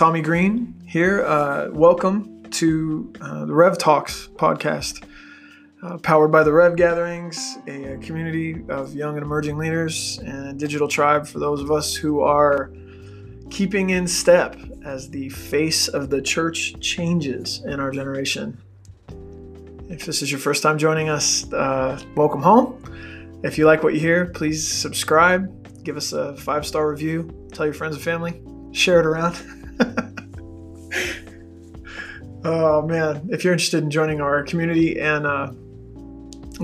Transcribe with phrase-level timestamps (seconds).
[0.00, 1.22] Tommy Green here.
[1.26, 5.04] Uh, welcome to uh, the Rev Talks podcast,
[5.82, 10.52] uh, powered by the Rev Gatherings, a, community of young and emerging leaders and a
[10.54, 12.72] digital tribe for those of us who are
[13.50, 14.56] keeping in step
[14.86, 18.58] as the face of the church changes in our generation.
[19.90, 22.82] If this is your first time joining us, uh, welcome home.
[23.44, 27.66] If you like what you hear, please subscribe, give us a five star review, tell
[27.66, 28.40] your friends and family,
[28.72, 29.36] share it around.
[32.44, 35.52] oh man, if you're interested in joining our community and uh,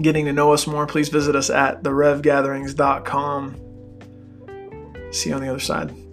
[0.00, 3.62] getting to know us more, please visit us at therevgatherings.com.
[5.12, 6.05] See you on the other side.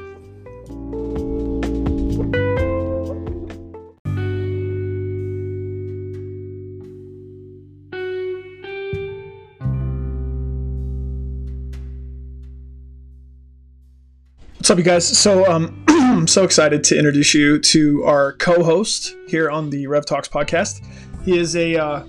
[14.64, 15.06] What's up, you guys?
[15.06, 20.06] So, um, I'm so excited to introduce you to our co-host here on the Rev
[20.06, 20.82] Talks podcast.
[21.26, 22.06] He is a uh,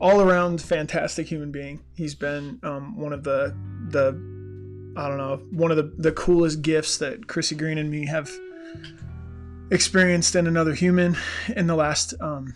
[0.00, 1.84] all-around fantastic human being.
[1.94, 3.54] He's been um, one of the
[3.90, 4.14] the
[4.96, 8.30] I don't know one of the the coolest gifts that Chrissy Green and me have
[9.70, 11.18] experienced in another human
[11.54, 12.54] in the last um,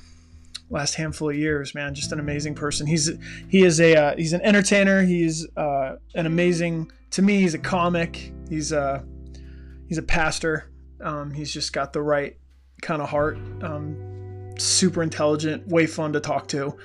[0.73, 1.75] last handful of years.
[1.75, 2.87] Man, just an amazing person.
[2.87, 3.11] He's
[3.49, 5.03] he is a uh, he's an entertainer.
[5.03, 7.41] He's uh, an amazing to me.
[7.41, 8.33] He's a comic.
[8.49, 9.05] He's a
[9.89, 10.71] he's a pastor.
[11.01, 12.37] Um, he's just got the right
[12.81, 13.39] kind of heart.
[13.63, 16.77] Um, super intelligent, way fun to talk to,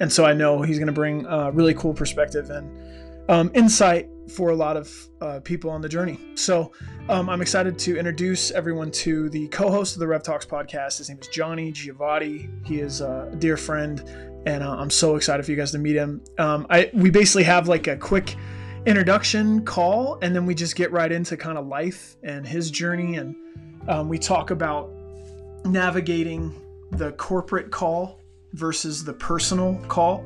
[0.00, 4.08] and so I know he's going to bring a really cool perspective and um, insight
[4.28, 6.18] for a lot of uh, people on the journey.
[6.34, 6.72] So
[7.08, 10.98] um, I'm excited to introduce everyone to the co-host of the Rev Talks podcast.
[10.98, 12.48] His name is Johnny Giovati.
[12.66, 14.02] He is a dear friend,
[14.46, 16.22] and uh, I'm so excited for you guys to meet him.
[16.38, 18.36] Um, I we basically have like a quick
[18.86, 23.16] introduction call, and then we just get right into kind of life and his journey,
[23.16, 23.36] and
[23.88, 24.90] um, we talk about
[25.64, 26.54] navigating
[26.92, 28.20] the corporate call
[28.52, 30.24] versus the personal call.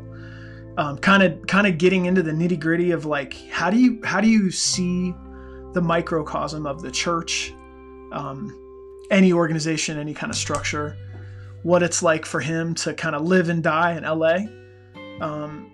[1.00, 4.20] Kind of, kind of getting into the nitty gritty of like how do you how
[4.20, 5.12] do you see
[5.72, 7.52] the microcosm of the church,
[8.12, 8.56] um,
[9.10, 10.96] any organization, any kind of structure,
[11.62, 14.38] what it's like for him to kind of live and die in LA.
[15.20, 15.72] Um,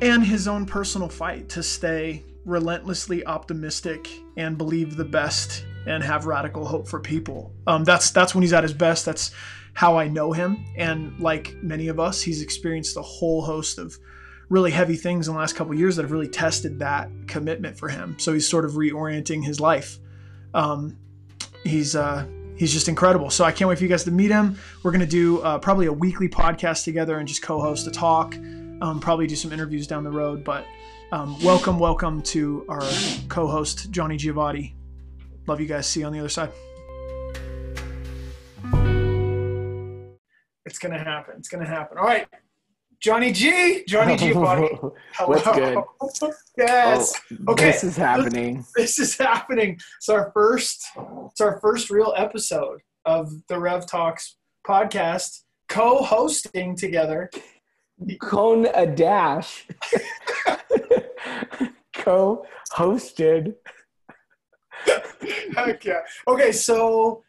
[0.00, 6.26] and his own personal fight to stay relentlessly optimistic and believe the best and have
[6.26, 7.52] radical hope for people.
[7.66, 9.04] Um, that's that's when he's at his best.
[9.04, 9.32] That's
[9.74, 10.64] how I know him.
[10.76, 13.98] And like many of us, he's experienced a whole host of
[14.48, 17.88] really heavy things in the last couple years that have really tested that commitment for
[17.88, 18.16] him.
[18.18, 19.98] So he's sort of reorienting his life.
[20.54, 20.96] Um,
[21.64, 22.26] he's uh,
[22.56, 23.30] he's just incredible.
[23.30, 24.58] So I can't wait for you guys to meet him.
[24.82, 28.36] We're gonna do uh, probably a weekly podcast together and just co-host a talk
[28.80, 30.44] um, probably do some interviews down the road.
[30.44, 30.66] But
[31.12, 32.82] um, welcome, welcome to our
[33.28, 34.74] co-host Johnny Giovati.
[35.46, 35.86] Love you guys.
[35.86, 36.50] See you on the other side.
[40.64, 41.34] It's gonna happen.
[41.38, 41.96] It's gonna happen.
[41.98, 42.26] All right,
[43.00, 44.78] Johnny G, Johnny Giovati.
[45.12, 45.86] Hello.
[45.98, 46.32] What's good?
[46.58, 47.20] yes.
[47.32, 47.66] Oh, okay.
[47.66, 48.56] This is happening.
[48.76, 49.78] This, this is happening.
[49.98, 50.86] It's our first.
[51.30, 54.36] It's our first real episode of the Rev Talks
[54.66, 57.30] podcast, co-hosting together
[58.20, 59.66] Cone a dash
[61.94, 63.54] co-hosted.
[65.54, 66.00] Heck yeah.
[66.28, 67.22] Okay, so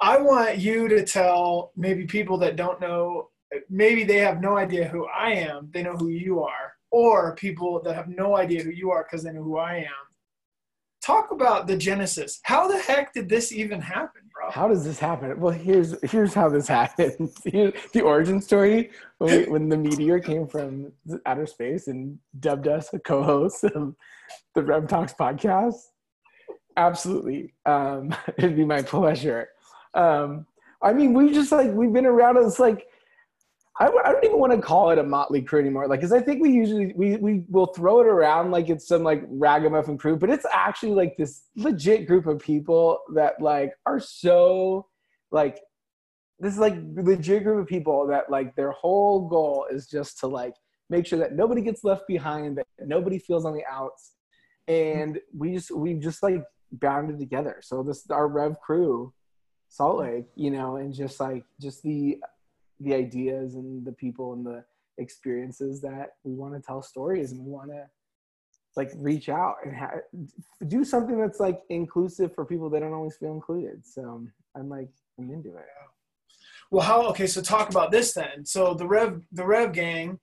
[0.00, 3.29] I want you to tell maybe people that don't know,
[3.68, 7.80] maybe they have no idea who I am, they know who you are, or people
[7.82, 10.10] that have no idea who you are because they know who I am.
[11.02, 12.40] Talk about the genesis.
[12.42, 14.20] How the heck did this even happen?
[14.34, 14.50] Bro?
[14.50, 15.38] How does this happen?
[15.40, 17.30] Well, here's here's how this happened.
[17.44, 20.92] the origin story when, we, when the meteor came from
[21.24, 23.94] outer space and dubbed us a co-host of
[24.54, 25.76] the Rev Talks podcast.
[26.76, 29.48] Absolutely, um, it'd be my pleasure.
[29.94, 30.46] Um,
[30.82, 32.36] I mean, we've just like we've been around.
[32.36, 32.86] It's like
[33.80, 35.88] I, I don't even want to call it a motley crew anymore.
[35.88, 39.02] Like, because I think we usually we we will throw it around like it's some
[39.02, 43.98] like ragamuffin crew, but it's actually like this legit group of people that like are
[43.98, 44.86] so
[45.30, 45.60] like
[46.38, 50.26] this is like legit group of people that like their whole goal is just to
[50.26, 50.54] like
[50.90, 54.12] make sure that nobody gets left behind, that nobody feels on the outs,
[54.68, 57.60] and we just we just like bounded together.
[57.62, 59.14] So this our Rev crew,
[59.68, 62.18] Salt Lake, you know, and just like just the
[62.80, 64.64] the ideas and the people and the
[64.98, 67.84] experiences that we want to tell stories and we want to
[68.76, 70.00] like reach out and ha-
[70.68, 74.24] do something that's like inclusive for people that don't always feel included so
[74.56, 74.88] i'm like
[75.18, 75.64] i'm into it
[76.70, 80.18] well how okay so talk about this then so the rev the rev gang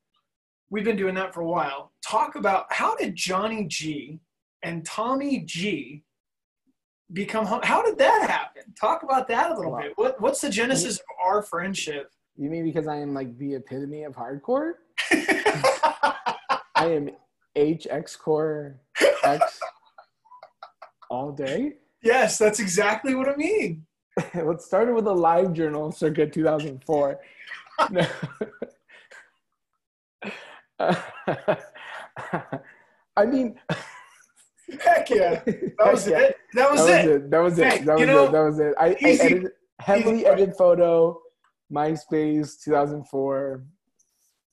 [0.69, 4.19] we've been doing that for a while talk about how did johnny g
[4.63, 6.03] and tommy g
[7.13, 7.45] become.
[7.63, 8.73] How did that happen?
[8.79, 9.79] Talk about that a little Wow.
[9.79, 9.93] bit.
[9.95, 12.11] What what's the genesis of our friendship?
[12.37, 14.73] You mean because I am like the epitome of hardcore?
[15.11, 17.09] I am
[17.57, 18.79] HX core
[19.23, 19.59] X
[21.09, 21.73] all day.
[22.03, 23.85] yes, that's exactly what I mean.
[24.17, 27.19] it started with a live journal circa 2004.
[27.91, 28.05] No.
[33.17, 33.59] I mean,
[34.81, 35.41] Heck yeah.
[35.45, 36.19] That was Yeah.
[36.19, 36.37] it.
[36.53, 37.31] That was, it.
[37.31, 37.65] That was it.
[37.67, 38.31] Hey, That was you know, it.
[38.31, 38.73] That was it.
[38.77, 41.19] I, I edited, heavily edited photo,
[41.71, 43.63] MySpace, 2004.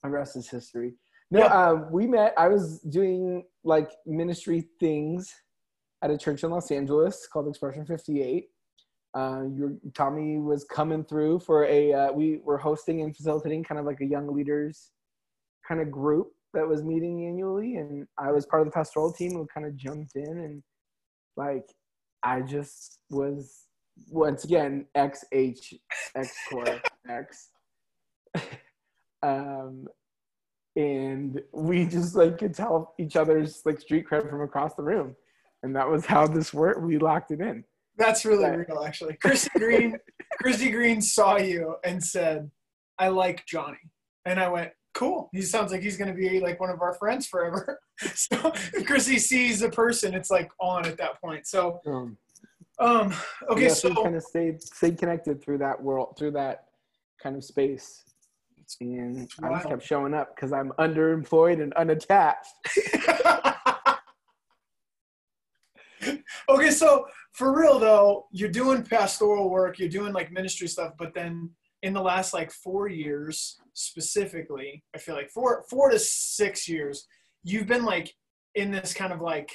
[0.03, 0.95] The rest is history.
[1.31, 1.47] No, Yeah.
[1.69, 2.35] um, we met.
[2.37, 5.33] I was doing like ministry things
[6.03, 8.51] at a church in Los Angeles called Expression 58.
[9.15, 11.93] Uh, your Tommy was coming through for a.
[11.93, 14.91] Uh, we were hosting and facilitating kind of like a young leaders
[15.67, 19.33] kind of group that was meeting annually, and I was part of the pastoral team
[19.33, 20.63] who kind of jumped in and
[21.37, 21.65] like
[22.23, 23.65] I just was
[24.09, 25.75] once again X H
[26.15, 27.51] X core X.
[29.23, 29.87] um
[30.77, 35.15] and we just like could tell each other's like street cred from across the room.
[35.63, 36.83] And that was how this worked.
[36.83, 37.65] We locked it in.
[37.97, 38.69] That's really Right.
[38.69, 39.15] real, actually.
[39.15, 39.97] Christy Green,
[40.43, 42.51] Christy Green saw you and said,
[42.99, 43.79] "I like Johnny,"
[44.27, 45.31] and I went, "Cool.
[45.33, 47.81] He sounds like he's going to be like one of our friends forever."
[48.15, 51.47] so if Christy sees a person, it's like on at that point.
[51.47, 52.19] So, Um,
[52.79, 53.15] um,
[53.51, 56.65] okay, yeah, so we kind of stayed stayed connected through that world, through that
[57.23, 58.03] kind of space.
[58.81, 62.49] And I just kept showing up because I'm underemployed and unattached.
[66.49, 71.15] okay, so for real though, you're doing pastoral work, you're doing like ministry stuff, but
[71.15, 71.51] then
[71.83, 77.07] in the last like four years specifically, I feel like four four to six years,
[77.43, 78.15] you've been like
[78.55, 79.51] in this kind of like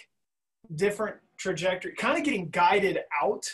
[0.76, 3.46] different trajectory, kind of getting guided out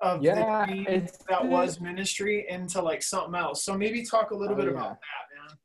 [0.00, 3.64] of Yeah, the dream that was ministry into like something else.
[3.64, 4.72] So maybe talk a little Oh, bit yeah.
[4.72, 5.58] about that, man.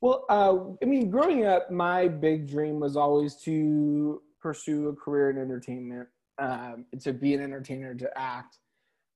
[0.00, 5.30] Well, uh, I mean, growing up, my big dream was always to pursue a career
[5.30, 6.08] in entertainment,
[6.38, 8.58] um, to be an entertainer, to act,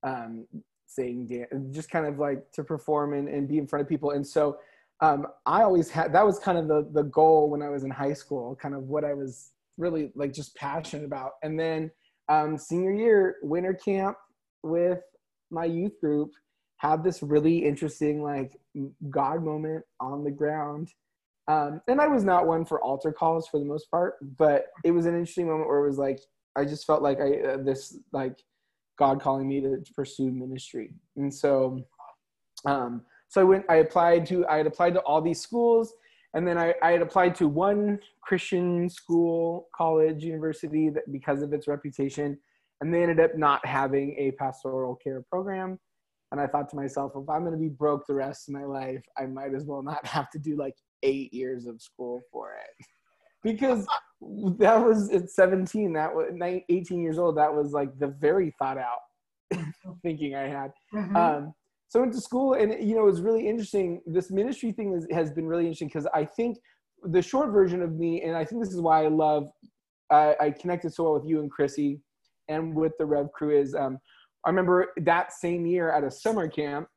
[0.03, 0.47] um,
[0.87, 4.11] sing, dance, just kind of like to perform and, and be in front of people.
[4.11, 4.59] And so
[5.01, 7.91] um, I always had that was kind of the the goal when I was in
[7.91, 11.33] high school, kind of what I was really like just passionate about.
[11.43, 11.91] And then
[12.29, 14.17] um, senior year, winter camp
[14.63, 15.01] with
[15.51, 16.31] my youth group
[16.77, 18.57] had this really interesting like
[19.11, 20.89] God moment on the ground.
[21.49, 24.93] Um, and I was not one for altar calls for the most part, but it
[24.93, 26.21] was an interesting moment where it was like
[26.57, 28.39] I just felt like I uh, this like
[28.99, 31.81] God calling me to pursue ministry, and so
[32.65, 33.65] um, so I went.
[33.69, 35.95] I applied to I had applied to all these schools,
[36.35, 41.53] and then I, I had applied to one Christian school, college, university that because of
[41.53, 42.39] its reputation,
[42.81, 45.79] and they ended up not having a pastoral care program.
[46.31, 48.65] And I thought to myself, if I'm going to be broke the rest of my
[48.65, 52.55] life, I might as well not have to do like eight years of school for
[52.55, 52.87] it.
[53.43, 53.87] Because
[54.59, 56.33] that was at 17, that was
[56.69, 57.37] 18 years old.
[57.37, 59.61] That was like the very thought out
[60.03, 60.73] thinking I had.
[60.95, 61.17] Mhm.
[61.17, 61.55] Um,
[61.93, 64.01] so I went to school, and you know, it was really interesting.
[64.07, 66.57] This ministry thing is, has been really interesting because I think
[67.03, 69.49] the short version of me, and I think this is why I love,
[70.11, 72.01] I, I connected so well with you and Chrissy,
[72.49, 73.75] and with the Rev crew is.
[73.75, 73.99] Um,
[74.47, 76.89] I remember that same year at a summer camp.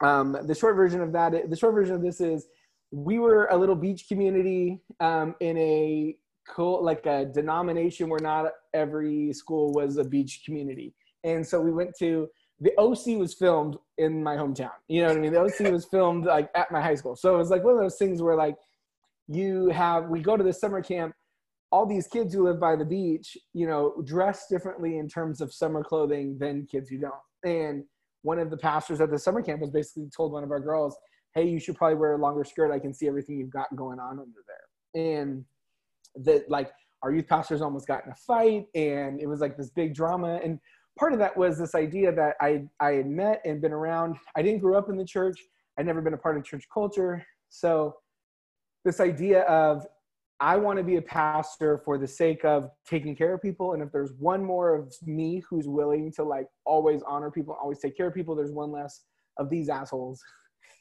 [0.00, 2.46] Um, the short version of that, the short version of this is,
[2.92, 6.16] we were a little beach community um, in a
[6.48, 11.72] cool, like a denomination where not every school was a beach community, and so we
[11.72, 12.26] went to
[12.60, 14.72] the OC was filmed in my hometown.
[14.88, 15.32] You know what I mean?
[15.32, 17.16] The OC was filmed like at my high school.
[17.16, 18.56] So it was like one of those things where like
[19.28, 21.14] you have we go to this summer camp,
[21.70, 25.52] all these kids who live by the beach, you know, dress differently in terms of
[25.52, 27.14] summer clothing than kids who don't.
[27.44, 27.84] And
[28.22, 30.96] one of the pastors at the summer camp was basically told one of our girls,
[31.34, 32.72] Hey, you should probably wear a longer skirt.
[32.72, 35.02] I can see everything you've got going on under there.
[35.02, 35.44] And
[36.16, 36.70] that like
[37.02, 40.40] our youth pastors almost got in a fight and it was like this big drama.
[40.42, 40.58] And
[40.98, 44.16] part of that was this idea that I I had met and been around.
[44.36, 45.38] I didn't grow up in the church.
[45.78, 47.24] I'd never been a part of church culture.
[47.48, 47.94] So
[48.84, 49.86] this idea of
[50.40, 53.72] I want to be a pastor for the sake of taking care of people.
[53.72, 57.78] And if there's one more of me who's willing to like always honor people, always
[57.78, 59.02] take care of people, there's one less
[59.38, 60.20] of these assholes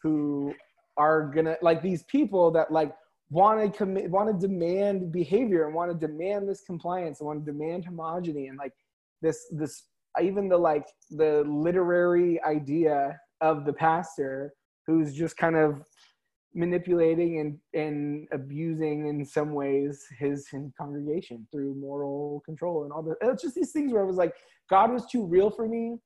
[0.01, 0.53] who
[0.97, 2.93] are gonna like these people that like
[3.29, 7.43] want to commit, want to demand behavior and want to demand this compliance and want
[7.43, 8.73] to demand homogeny and like
[9.21, 9.83] this this
[10.21, 14.53] even the like the literary idea of the pastor
[14.85, 15.83] who's just kind of
[16.55, 23.01] manipulating and and abusing in some ways his, his congregation through moral control and all
[23.01, 23.15] that.
[23.21, 24.33] It's just these things where I was like,
[24.69, 25.97] God was too real for me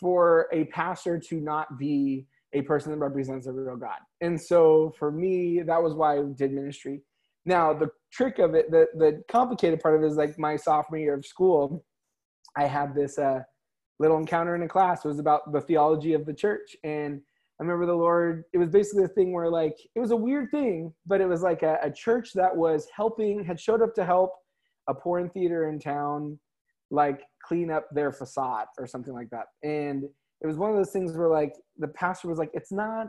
[0.00, 3.98] for a pastor to not be a person that represents a real God.
[4.20, 7.02] And so for me, that was why I did ministry.
[7.44, 10.98] Now the trick of it, the the complicated part of it is like my sophomore
[10.98, 11.84] year of school,
[12.56, 13.40] I had this uh,
[13.98, 15.04] little encounter in a class.
[15.04, 17.20] It was about the theology of the church and
[17.58, 20.50] I remember the Lord, it was basically a thing where like, it was a weird
[20.50, 24.04] thing, but it was like a, a church that was helping, had showed up to
[24.04, 24.32] help
[24.88, 26.38] a porn theater in town,
[26.90, 29.46] like clean up their facade or something like that.
[29.62, 30.04] And
[30.40, 33.08] it was one of those things where like the pastor was like, it's not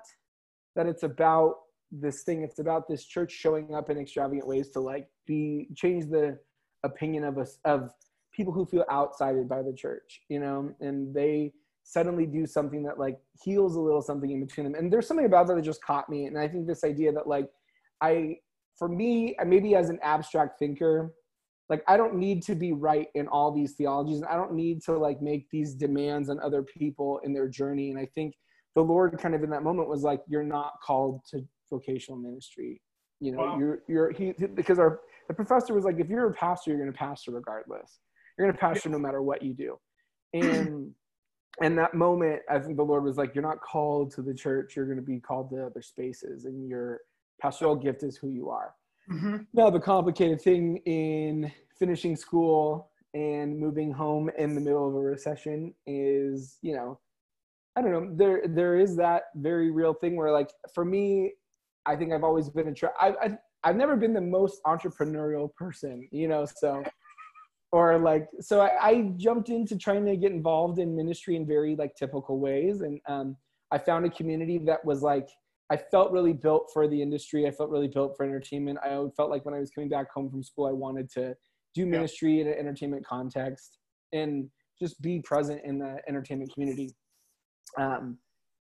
[0.75, 1.55] that it's about
[1.91, 6.05] this thing, it's about this church showing up in extravagant ways to like be, change
[6.05, 6.37] the
[6.83, 7.89] opinion of us, of
[8.36, 11.54] people who feel outsided by the church, you know, and they,
[11.86, 14.75] suddenly do something that like heals a little something in between them.
[14.75, 16.25] And there's something about that that just caught me.
[16.25, 17.48] And I think this idea that like
[18.01, 18.38] I,
[18.77, 21.13] for me, maybe as an abstract thinker,
[21.70, 24.82] like I don't need to be right in all these theologies, and I don't need
[24.84, 27.92] to like make these demands on other people in their journey.
[27.92, 28.36] And I think
[28.75, 32.82] the Lord kind of in that moment was like, "You're not called to vocational ministry."
[33.20, 33.58] You know, wow.
[33.58, 36.92] you're you're he because our the professor was like, "If you're a pastor, you're going
[36.92, 38.00] to pastor regardless.
[38.38, 39.80] You're going to pastor no matter what you do."
[40.34, 40.94] And
[41.62, 44.75] and that moment, I think the Lord was like, You're not called to the church,
[44.75, 47.00] you're going to be called to other spaces, and your
[47.42, 48.74] pastoral gift is who you are.
[49.12, 49.38] Mm-hmm.
[49.54, 55.00] Now, the complicated thing in finishing school and moving home in the middle of a
[55.00, 57.00] recession is, you know,
[57.75, 61.34] I don't know, there there is that very real thing where, like, for me,
[61.86, 65.54] I think I've always been a, tra- I, I, I've never been the most entrepreneurial
[65.56, 66.84] person, you know, so
[67.72, 71.75] or like so I, I, jumped into trying to get involved in ministry in very
[71.75, 72.81] like typical ways.
[72.81, 73.36] And um,
[73.72, 75.29] i found a community that was like
[75.72, 77.48] i felt really built for the industry.
[77.48, 78.79] I felt really built for entertainment.
[78.84, 81.36] I felt like when i was coming back home from school i wanted to
[81.74, 82.41] do ministry yeah.
[82.41, 83.79] in an entertainment context
[84.13, 86.95] and just be present in the entertainment community.
[87.77, 88.17] Um,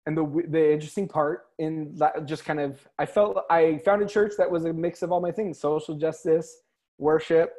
[0.08, 4.08] and the the interesting part in that just kind of i felt i found a
[4.08, 6.62] church that was a mix of all my things social justice
[6.98, 7.52] worship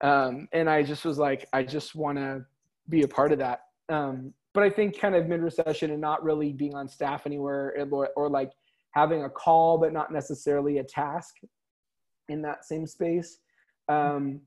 [0.00, 2.44] um, and I just was like, I just want to
[2.88, 3.62] be a part of that.
[3.88, 7.74] Um, but I think kind of mid recession and not really being on staff anywhere
[7.90, 8.52] or, or like
[8.92, 11.34] having a call, but not necessarily a task
[12.28, 13.38] in that same space.
[13.88, 14.40] Um,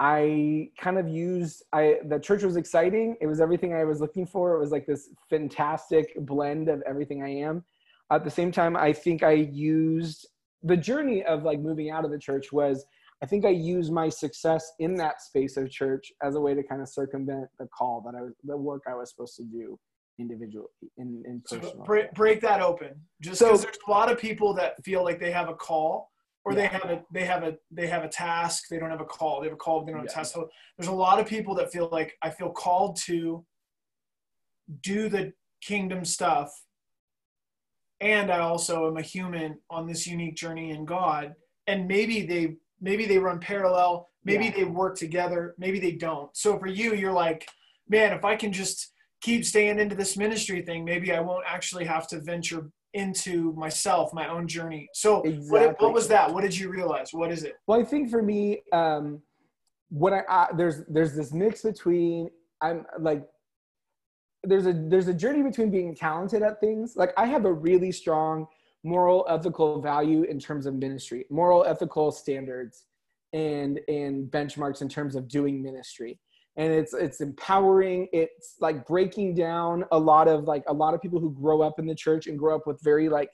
[0.00, 3.16] I kind of used I the church was exciting.
[3.20, 4.56] It was everything I was looking for.
[4.56, 7.64] It was like this fantastic blend of everything I am.
[8.10, 10.26] At the same time, I think I used
[10.64, 12.84] the journey of like moving out of the church was
[13.24, 16.62] I think I use my success in that space of church as a way to
[16.62, 19.78] kind of circumvent the call that I was, the work I was supposed to do
[20.18, 20.66] individually
[20.98, 21.70] in, in personal.
[21.70, 22.90] So break, break that open.
[23.22, 26.10] Just because so, there's a lot of people that feel like they have a call
[26.44, 26.58] or yeah.
[26.58, 29.40] they have a they have a they have a task they don't have a call
[29.40, 30.12] they have a call they don't have yeah.
[30.12, 33.42] a task so there's a lot of people that feel like i feel called to
[34.82, 36.52] do the kingdom stuff
[38.02, 41.34] and i also am a human on this unique journey in god
[41.66, 44.08] and maybe they maybe they run parallel.
[44.24, 44.52] Maybe yeah.
[44.56, 45.54] they work together.
[45.58, 46.34] Maybe they don't.
[46.36, 47.48] So for you you're like
[47.88, 51.84] man if i can just keep staying into this ministry thing maybe i won't actually
[51.84, 54.88] have to venture into myself my own journey.
[54.94, 55.66] So exactly.
[55.66, 56.32] what, what was that?
[56.32, 57.08] What did you realize?
[57.12, 57.54] What is it?
[57.66, 59.20] Well i think for me um
[59.88, 62.30] what I, I there's there's this mix between
[62.62, 63.24] i'm like
[64.44, 66.94] there's a there's a journey between being talented at things.
[66.96, 68.46] Like i have a really strong
[68.84, 72.84] moral ethical value in terms of ministry moral ethical standards
[73.34, 76.18] and and benchmarks in terms of doing ministry.
[76.56, 78.08] And it's it's empowering.
[78.12, 81.78] It's like breaking down a lot of like a lot of people who grow up
[81.78, 83.30] in the church and grow up with very like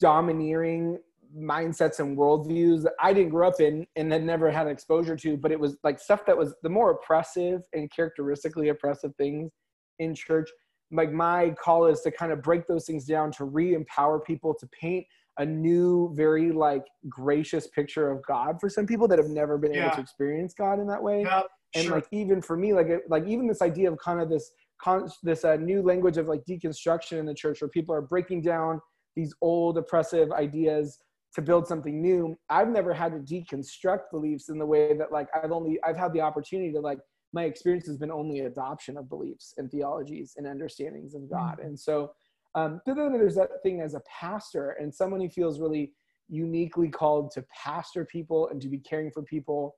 [0.00, 0.98] domineering
[1.36, 5.36] mindsets and worldviews that i didn't grow up in and had never had exposure to
[5.36, 9.50] but it was like stuff that was the more oppressive and characteristically oppressive things
[9.98, 10.48] in church
[10.90, 14.66] like my call is to kind of break those things down to re-empower people to
[14.68, 15.06] paint
[15.38, 19.72] a new very like gracious picture of god for some people that have never been
[19.72, 19.86] yeah.
[19.86, 21.42] able to experience god in that way yeah,
[21.74, 21.94] and sure.
[21.94, 24.50] like even for me like like even this idea of kind of this
[24.82, 28.42] con- this uh, new language of like deconstruction in the church where people are breaking
[28.42, 28.80] down
[29.14, 30.98] these old oppressive ideas
[31.34, 35.28] to build something new i've never had to deconstruct beliefs in the way that like
[35.40, 36.98] i've only i've had the opportunity to like
[37.32, 41.58] my experience has been only adoption of beliefs and theologies and understandings of God.
[41.58, 41.66] Mm-hmm.
[41.66, 42.12] And so,
[42.54, 45.92] um, then there's that thing as a pastor and someone who feels really
[46.28, 49.76] uniquely called to pastor people and to be caring for people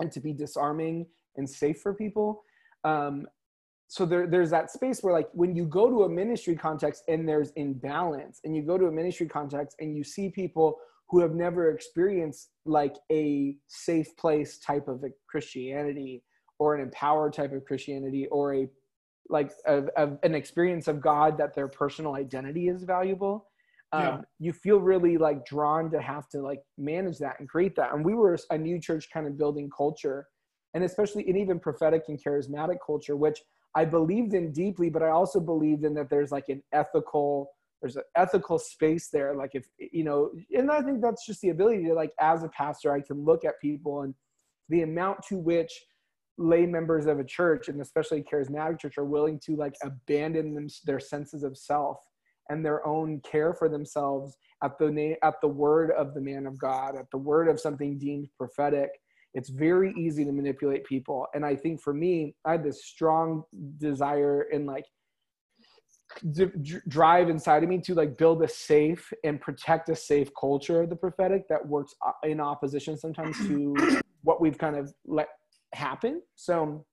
[0.00, 2.42] and to be disarming and safe for people.
[2.84, 3.26] Um,
[3.88, 7.28] so there, there's that space where like when you go to a ministry context and
[7.28, 10.76] there's imbalance and you go to a ministry context and you see people
[11.08, 16.22] who have never experienced like a safe place type of a christianity
[16.64, 18.68] or an empowered type of christianity or a
[19.30, 23.46] like a, a, an experience of god that their personal identity is valuable
[23.92, 24.20] um, yeah.
[24.40, 28.04] you feel really like drawn to have to like manage that and create that and
[28.04, 30.26] we were a new church kind of building culture
[30.74, 33.40] and especially in even prophetic and charismatic culture which
[33.74, 37.50] I believed in deeply, but I also believed in that there's like an ethical,
[37.82, 39.34] there's an ethical space there.
[39.34, 42.48] Like if, you know, and I think that's just the ability to like, as a
[42.48, 44.14] pastor, I can look at people and
[44.68, 45.72] the amount to which
[46.38, 50.68] lay members of a church and especially charismatic church are willing to like abandon them,
[50.84, 51.98] their senses of self
[52.50, 56.46] and their own care for themselves at the name, at the word of the man
[56.46, 58.90] of God, at the word of something deemed prophetic.
[59.32, 61.26] It's very easy to manipulate people.
[61.34, 63.44] And i think for me i had this strong
[63.78, 64.84] desire and like
[66.32, 66.50] d-
[66.88, 70.90] drive inside of me to like build a safe and protect a safe culture of
[70.90, 73.74] the prophetic that works uh, in opposition sometimes to
[74.22, 75.28] what we've kind of let
[75.74, 76.22] happen.
[76.34, 76.84] So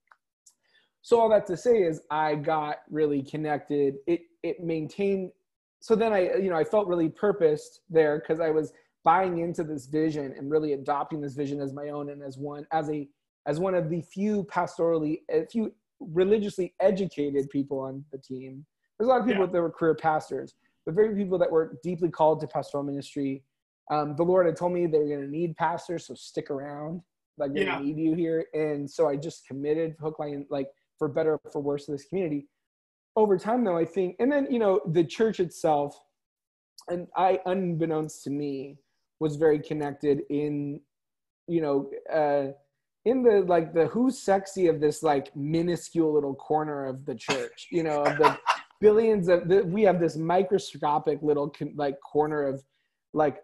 [1.03, 3.95] so all that to say is i got really connected.
[4.07, 5.31] It it maintained
[5.81, 8.71] so then i you know i felt really purposed there because i was
[9.03, 12.65] buying into this vision and really adopting this vision as my own and as one
[12.71, 13.07] as a
[13.47, 18.65] as one of the few pastorally a few religiously educated people on the team.
[18.97, 19.51] There's a lot of people yeah.
[19.51, 23.43] that were career pastors but very people that were deeply called to pastoral ministry.
[23.91, 27.01] Um, the lord had told me they were going to need pastors so stick around
[27.41, 27.79] like they yeah.
[27.79, 30.67] need you here and so i just committed hook line like
[30.97, 32.47] for better for worse to this community
[33.15, 35.99] over time though i think and then you know the church itself
[36.89, 38.77] and i unbeknownst to me
[39.19, 40.79] was very connected in
[41.47, 42.51] you know uh
[43.05, 47.67] in the like the who's sexy of this like minuscule little corner of the church
[47.71, 48.37] you know of the
[48.81, 52.63] billions of the, we have this microscopic little con, like corner of
[53.13, 53.37] like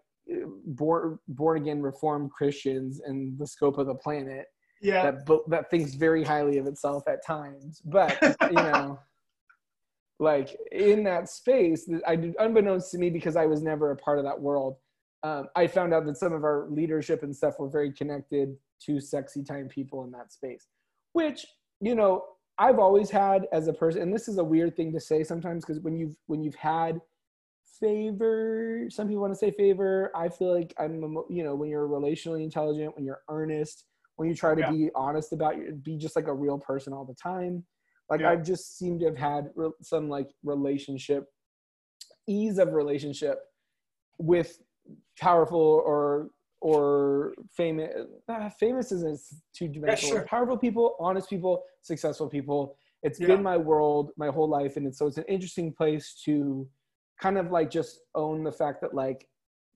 [0.66, 4.46] born born again reformed christians and the scope of the planet
[4.80, 5.10] yeah.
[5.10, 7.82] that that thinks very highly of itself at times.
[7.84, 8.98] But you know
[10.20, 14.18] like in that space i did unbeknownst to me because i was never a part
[14.18, 14.76] of that world
[15.22, 19.00] um, I found out that some of our leadership and stuff were very connected to
[19.00, 20.68] sexy time people in that space,
[21.12, 21.44] which
[21.80, 22.24] you know
[22.58, 25.64] I've always had as a person, and this is a weird thing to say sometimes
[25.64, 27.00] because when you've when you've had
[27.80, 30.10] favor, some people want to say favor.
[30.14, 33.84] I feel like I'm you know when you're relationally intelligent, when you're earnest,
[34.16, 34.70] when you try to yeah.
[34.70, 37.64] be honest about your, be just like a real person all the time.
[38.10, 38.30] Like yeah.
[38.30, 41.26] I've just seemed to have had re- some like relationship
[42.28, 43.38] ease of relationship
[44.18, 44.58] with
[45.18, 47.88] powerful or or famous
[48.28, 49.20] uh, famous isn't
[49.56, 50.26] too dimensional yeah, sure.
[50.26, 53.28] powerful people honest people successful people It's yeah.
[53.28, 56.68] been my world my whole life and it's, so it's an interesting place to
[57.20, 59.26] kind of like just own the fact that like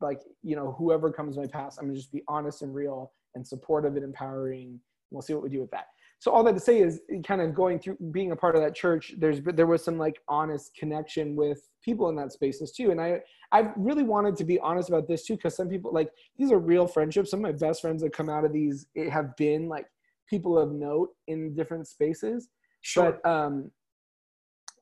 [0.01, 3.47] like you know whoever comes my past i'm gonna just be honest and real and
[3.47, 4.79] supportive and empowering.
[5.11, 5.87] We'll see what we do with that.
[6.19, 8.77] So all that to say is kind of going through being a part of that
[8.77, 12.93] church there's there was some like honest connection with people in that spaces too.
[12.93, 16.11] And i i really wanted to be honest about this too because some people like
[16.39, 17.31] these are real friendships.
[17.31, 19.87] Some of my best friends that come out of these have been like
[20.29, 22.49] people of note in different spaces.
[22.83, 23.19] Sure.
[23.23, 23.71] but um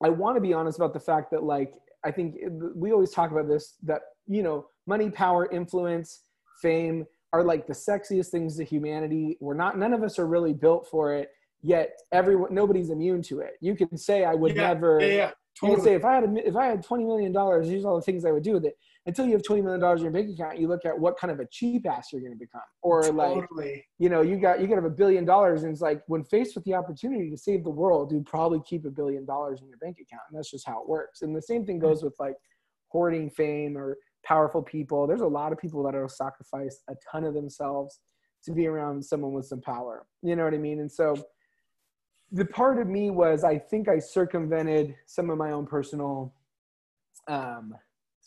[0.02, 2.36] i want to be honest about the fact that like i think
[2.74, 6.22] we always talk about this that you know money power influence
[6.60, 9.36] fame are like the sexiest things to humanity.
[9.40, 11.30] We're not, none of us are really built for it.
[11.62, 13.52] Yet everyone, nobody's immune to it.
[13.60, 15.00] You can say, I would yeah, never.
[15.00, 15.30] Yeah, yeah.
[15.58, 15.70] Totally.
[15.70, 17.96] You can say if I had a, if I had twenty million dollars, here's all
[17.96, 18.78] the things I would do with it.
[19.06, 21.30] Until you have twenty million dollars in your bank account, you look at what kind
[21.30, 23.46] of a cheap ass you're going to become, or totally.
[23.72, 26.22] like you know you got you got have a billion dollars, and it's like when
[26.24, 29.68] faced with the opportunity to save the world, you'd probably keep a billion dollars in
[29.68, 31.22] your bank account, and that's just how it works.
[31.22, 32.34] And the same thing goes with like
[32.88, 35.06] hoarding fame or powerful people.
[35.06, 38.00] There's a lot of people that will sacrifice a ton of themselves
[38.44, 40.06] to be around someone with some power.
[40.22, 40.80] You know what I mean?
[40.80, 41.16] And so
[42.32, 46.34] the part of me was I think I circumvented some of my own personal
[47.28, 47.74] um,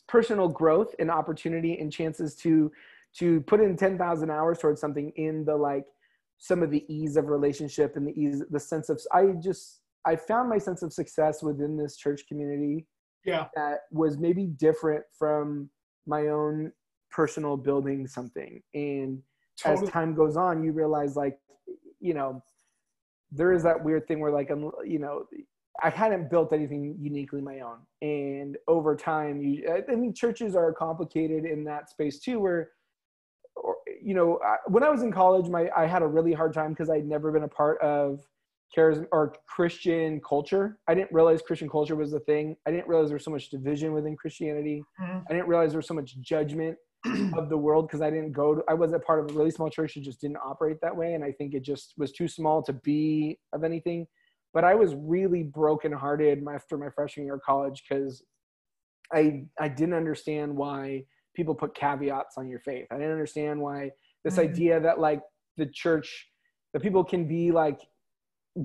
[0.08, 2.72] personal growth and opportunity and chances to
[3.16, 5.86] to put in 10,000 hours towards something in the like
[6.40, 10.16] some of the ease of relationship and the ease the sense of I just I
[10.16, 12.88] found my sense of success within this church community
[13.26, 15.70] yeah that was maybe different from
[16.06, 16.72] my own
[17.12, 19.22] personal building something and
[19.62, 19.88] totally.
[19.88, 21.38] as time goes on you realize like
[22.00, 22.44] you know
[23.32, 25.26] there is that weird thing where like i'm you know
[25.82, 30.74] i hadn't built anything uniquely my own and over time you i mean churches are
[30.74, 32.72] complicated in that space too where
[33.56, 36.72] or, you know when i was in college my i had a really hard time
[36.72, 38.20] because i'd never been a part of
[38.76, 40.80] charism or Christian culture.
[40.88, 42.56] I didn't realize Christian culture was a thing.
[42.66, 44.84] I didn't realize there was so much division within Christianity.
[45.00, 45.24] Mhm.
[45.30, 46.78] I didn't realize there was so much judgment
[47.38, 49.70] of the world because I didn't go to, I wasn't part of a really small
[49.70, 51.14] church that just didn't operate that way.
[51.14, 54.08] And I think it just was too small to be of anything.
[54.54, 58.24] But I was really brokenhearted after my freshman year of college because
[59.12, 62.86] I, I didn't understand why people put caveats on your faith.
[62.92, 63.92] I didn't understand why
[64.24, 64.44] this Mhm.
[64.50, 65.22] idea that like
[65.58, 66.30] the church,
[66.74, 67.82] that people can be like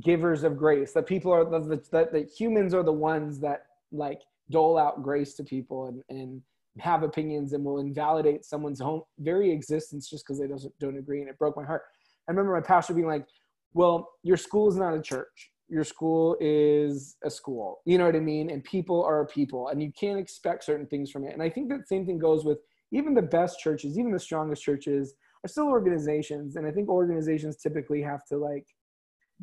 [0.00, 4.20] givers of grace, that people are, that, that, that humans are the ones that like
[4.50, 6.42] dole out grace to people and, and
[6.78, 11.20] have opinions and will invalidate someone's home very existence just because they doesn't don't agree
[11.20, 11.82] and it broke my heart
[12.28, 13.26] i remember my pastor being like
[13.74, 18.16] well your school is not a church your school is a school you know what
[18.16, 21.42] i mean and people are people and you can't expect certain things from it and
[21.42, 22.58] i think that same thing goes with
[22.90, 27.56] even the best churches even the strongest churches are still organizations and i think organizations
[27.56, 28.66] typically have to like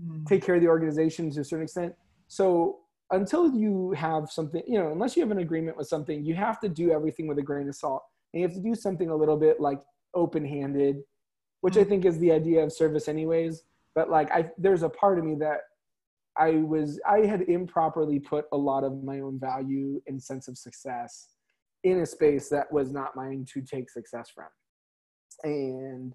[0.01, 0.25] Mm.
[0.27, 1.93] take care of the organization to a certain extent.
[2.27, 2.79] So
[3.11, 6.59] until you have something, you know, unless you have an agreement with something, you have
[6.61, 8.03] to do everything with a grain of salt.
[8.33, 9.81] And you have to do something a little bit like
[10.13, 10.97] open-handed,
[11.61, 13.63] which I think is the idea of service anyways.
[13.93, 15.59] But like I there's a part of me that
[16.37, 20.57] I was I had improperly put a lot of my own value and sense of
[20.57, 21.29] success
[21.83, 24.47] in a space that was not mine to take success from.
[25.43, 26.13] And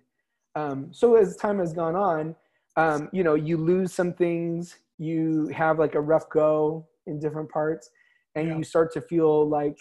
[0.57, 2.35] um, so as time has gone on,
[2.77, 7.51] um, you know, you lose some things, you have like a rough go in different
[7.51, 7.91] parts,
[8.35, 8.57] and Yeah.
[8.57, 9.79] you start to feel like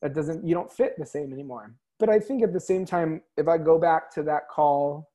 [0.00, 1.74] that doesn't, you don't fit the same anymore.
[1.98, 5.10] But I think at the same time, if I go back to that call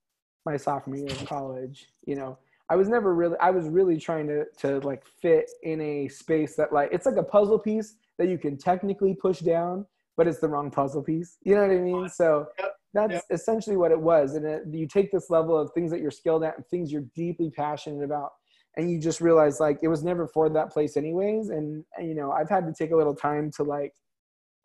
[0.45, 2.38] my sophomore year of college, you know,
[2.69, 6.56] I was never really, I was really trying to, to like fit in a space
[6.56, 9.86] that like, it's like a puzzle piece that you can technically push down,
[10.17, 11.38] but it's the wrong puzzle piece.
[11.43, 12.10] You know what I mean?
[12.10, 12.73] So Yep.
[12.93, 13.23] that's Yep.
[13.32, 14.36] essentially what it was.
[14.36, 17.06] And it, you take this level of things that you're skilled at and things you're
[17.15, 18.32] deeply passionate about,
[18.75, 21.49] and you just realize like it was never for that place anyways.
[21.49, 23.93] And, and, you know, I've had to take a little time to like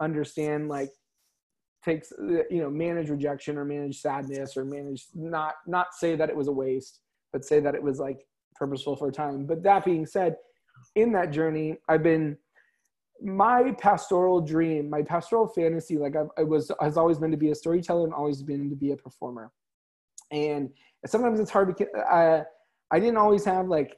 [0.00, 0.90] understand like
[1.84, 6.28] takes uh, you know manage rejection or manage sadness or manage not not say that
[6.28, 7.00] it was a waste
[7.32, 9.46] but say that it was like purposeful for a time.
[9.46, 10.36] But that being said
[10.96, 12.36] in that journey i've been
[13.22, 17.50] my pastoral dream my pastoral fantasy like I've, i was has always been to be
[17.50, 19.52] a storyteller and always been to be a performer.
[20.30, 20.70] And
[21.06, 22.44] sometimes it's hard to uh,
[22.90, 23.96] i didn't always have like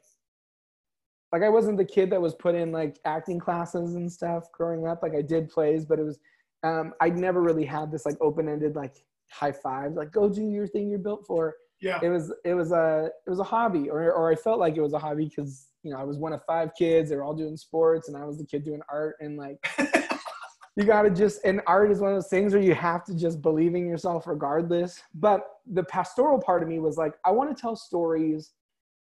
[1.32, 4.86] like i wasn't the kid that was put in like acting classes and stuff growing
[4.86, 5.02] up.
[5.02, 6.18] Like i did plays but it was
[6.64, 10.66] um, I never really had this like open-ended like high five, like go do your
[10.66, 11.54] thing you're built for.
[11.84, 12.00] Yeah.
[12.02, 14.80] It was it was a it was a hobby, or or I felt like it
[14.80, 17.10] was a hobby because you know I was one of five kids.
[17.10, 19.16] They were all doing sports, and I was the kid doing art.
[19.20, 19.58] And like
[20.76, 23.42] you gotta just and art is one of those things where you have to just
[23.42, 25.02] believe in yourself regardless.
[25.14, 28.52] But the pastoral part of me was like I want to tell stories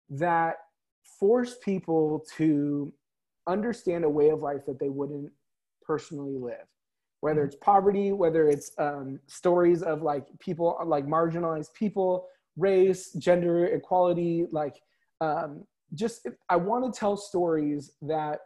[0.09, 0.57] that
[1.17, 2.91] force people to
[3.47, 5.31] understand a way of life that they wouldn't
[5.81, 6.67] personally live
[7.21, 13.65] whether it's poverty, whether it's um, stories of like people, like marginalized people, race, gender
[13.65, 14.81] equality, like
[15.21, 15.63] um,
[15.93, 18.39] just I want to tell stories that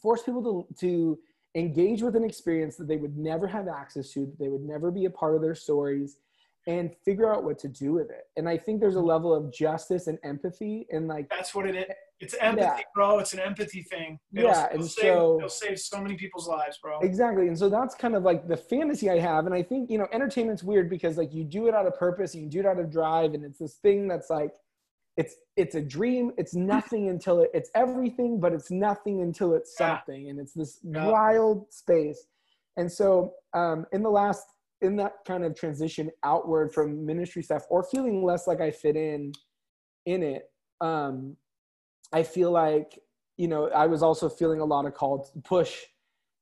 [0.00, 1.18] force people to, to
[1.54, 4.90] engage with an experience that they would never have access to, that they would never
[4.90, 6.16] be a part of their stories,
[6.66, 8.24] and figure out what to do with it.
[8.36, 9.08] And I think there's a mm-hmm.
[9.08, 11.84] level of justice and empathy, and like That's what it is.
[11.88, 12.84] Eh, it's empathy, Yeah.
[12.94, 13.18] bro.
[13.18, 14.18] It's an empathy thing.
[14.30, 17.00] Yeah, it'll and save, so- it'll save so many people's lives, bro.
[17.00, 17.48] Exactly.
[17.48, 19.46] And so that's kind of like the fantasy I have.
[19.46, 22.34] And I think, you know, entertainment's weird because like you do it out of purpose
[22.34, 23.32] and you do it out of drive.
[23.32, 24.52] And it's this thing that's like,
[25.16, 26.32] it's, it's a dream.
[26.36, 26.66] It's mm-hmm.
[26.66, 29.96] nothing until it, it's everything, but it's nothing until it's Yeah.
[29.96, 30.28] something.
[30.28, 31.06] And it's this Yeah.
[31.08, 32.26] wild space.
[32.76, 34.44] And so um, in the last,
[34.82, 38.96] in that kind of transition outward from ministry stuff or feeling less like I fit
[38.96, 39.32] in,
[40.06, 41.36] in it, um,
[42.12, 42.98] I feel like,
[43.36, 45.84] you know, I was also feeling a lot of call push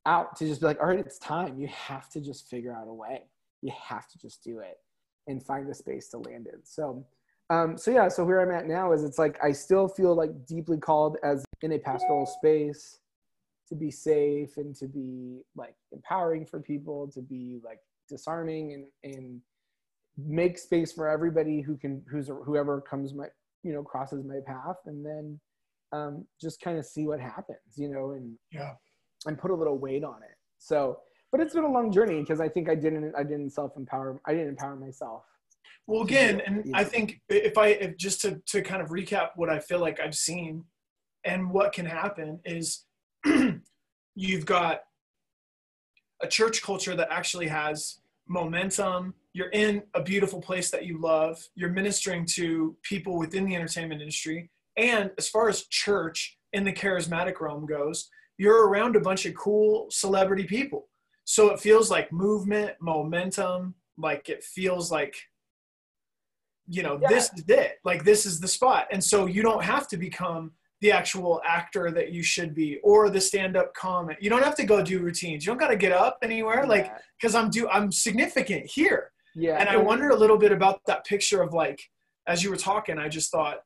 [0.06, 1.58] out to just be like, all right, it's time.
[1.58, 3.24] You have to just figure out a way.
[3.62, 4.78] You have to just do it
[5.26, 6.64] and find the space to land in.
[6.64, 7.04] So,
[7.50, 10.46] um, so yeah, so where I'm at now is it's like I still feel like
[10.46, 12.98] deeply called as in a pastoral space
[13.68, 18.72] to be safe and to be like empowering for people, to be like disarming
[19.04, 19.40] and and
[20.16, 23.26] make space for everybody who can who's whoever comes my
[23.62, 25.38] you know crosses my path and then
[25.92, 28.74] um, just kind of see what happens you know and Yeah.
[29.26, 30.98] and put a little weight on it so
[31.30, 34.20] but it's been a long journey because i think i didn't i didn't self empower
[34.26, 35.22] i didn't empower myself
[35.86, 36.76] Well, again, and Yeah.
[36.80, 39.98] I think if I if just to to kind of recap what I feel like
[40.00, 40.64] I've seen,
[41.24, 42.84] and what can happen is,
[44.14, 44.80] you've got
[46.22, 49.14] a church culture that actually has momentum.
[49.32, 51.42] You're in a beautiful place that you love.
[51.54, 56.72] You're ministering to people within the entertainment industry, And as far as church in the
[56.72, 60.88] charismatic realm goes, you're around a bunch of cool celebrity people.
[61.24, 65.16] So it feels like movement, momentum, like it feels like
[66.68, 67.08] you know, yeah.
[67.08, 67.78] this is it.
[67.82, 68.88] Like this is the spot.
[68.92, 73.10] And so you don't have to become the actual actor that you should be or
[73.10, 74.16] the stand-up comic.
[74.20, 75.44] You don't have to go do routines.
[75.44, 76.68] You don't got to get up anywhere yeah.
[76.68, 79.10] like cuz I'm do I'm significant here.
[79.34, 79.58] Yeah.
[79.58, 81.80] And I wonder a little bit about that picture of like
[82.26, 83.58] as you were talking, I just thought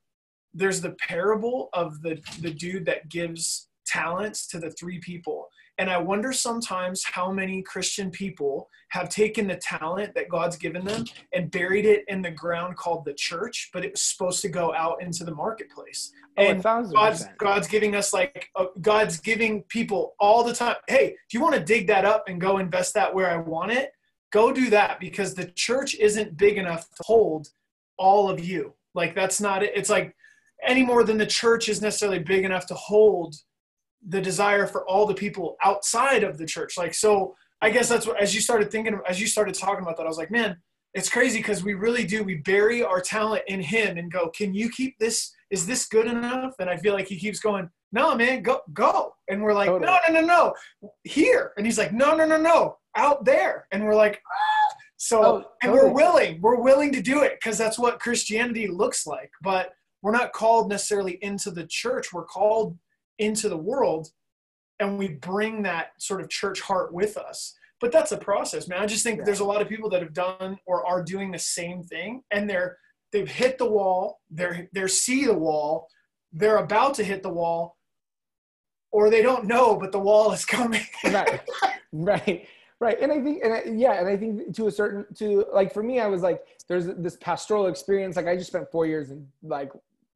[0.54, 5.88] there's the parable of the the dude that gives talents to the three people and
[5.88, 11.04] I wonder sometimes how many Christian people have taken the talent that God's given them
[11.32, 14.74] and buried it in the ground called the church, but it was supposed to go
[14.74, 16.12] out into the marketplace.
[16.36, 20.76] Oh, and God's, God's giving us like, uh, God's giving people all the time.
[20.88, 23.72] Hey, if you want to dig that up and go invest that where I want
[23.72, 23.92] it,
[24.30, 27.48] go do that because the church isn't big enough to hold
[27.96, 28.74] all of you.
[28.94, 29.72] Like, that's not it.
[29.74, 30.14] It's like
[30.62, 33.36] any more than the church is necessarily big enough to hold
[34.08, 36.76] the desire for all the people outside of the church.
[36.76, 39.96] Like, so I guess that's what, as you started thinking, as you started talking about
[39.96, 40.56] that, I was like, man,
[40.94, 42.22] it's crazy because we really do.
[42.22, 45.32] We bury our talent in Him and go, can you keep this?
[45.50, 46.54] Is this good enough?
[46.58, 49.14] And I feel like He keeps going, no, man, go, go.
[49.28, 49.86] And we're like, totally.
[49.86, 51.52] no, no, no, no, here.
[51.56, 53.66] And He's like, no, no, no, no, out there.
[53.72, 54.74] And we're like, ah.
[54.96, 59.04] So, oh, and we're willing, we're willing to do it because that's what Christianity looks
[59.04, 59.32] like.
[59.42, 62.12] But we're not called necessarily into the church.
[62.12, 62.78] We're called
[63.22, 64.08] into the world
[64.80, 67.54] and we bring that sort of church heart with us.
[67.80, 68.80] But that's a process man.
[68.80, 69.24] I just think yeah.
[69.24, 72.48] there's a lot of people that have done or are doing the same thing and
[72.48, 72.76] they're
[73.12, 75.88] they've hit the wall they're they're see the wall
[76.32, 77.76] they're about to hit the wall
[78.90, 80.86] or they don't know but the wall is coming.
[81.04, 81.40] Right.
[81.92, 82.48] Right.
[82.80, 82.98] Right.
[83.00, 85.82] And i think and I, yeah and i think to a certain to like for
[85.82, 88.16] me i was like there's this pastoral experience.
[88.16, 89.72] Like i just spent four years in like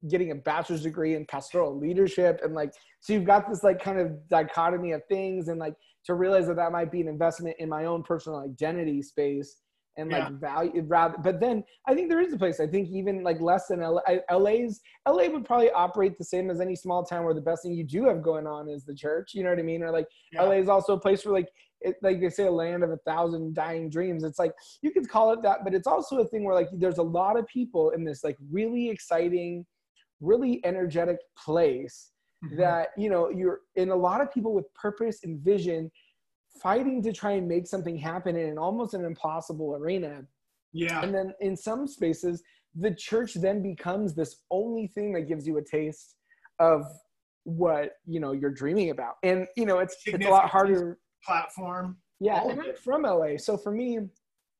[0.08, 3.98] getting a bachelor's degree in pastoral leadership and like so you've got this like kind
[3.98, 7.68] of dichotomy of things and like to realize that that might be an investment in
[7.68, 9.56] my own personal identity space
[9.96, 10.30] and like yeah.
[10.38, 13.66] value rather but then i think there is a place i think even like less
[13.68, 14.00] than LA,
[14.36, 17.72] la's la would probably operate the same as any small town where the best thing
[17.72, 20.06] you do have going on is the church you know what i mean or like
[20.32, 20.42] yeah.
[20.42, 21.48] la is also a place where like
[21.80, 25.08] it, like they say a land of a thousand dying dreams it's like you could
[25.08, 27.90] call it that but it's also a thing where like there's a lot of people
[27.90, 29.64] in this like really exciting
[30.20, 32.10] really energetic place
[32.44, 32.56] mm-hmm.
[32.56, 35.90] that you know you're in a lot of people with purpose and vision
[36.62, 40.24] fighting to try and make something happen in almost an impossible arena.
[40.72, 41.02] Yeah.
[41.02, 42.42] And then in some spaces
[42.78, 46.16] the church then becomes this only thing that gives you a taste
[46.58, 46.84] of
[47.44, 49.14] what you know you're dreaming about.
[49.22, 51.96] And you know it's it's a lot harder platform.
[52.20, 53.98] Yeah and i'm from la so for me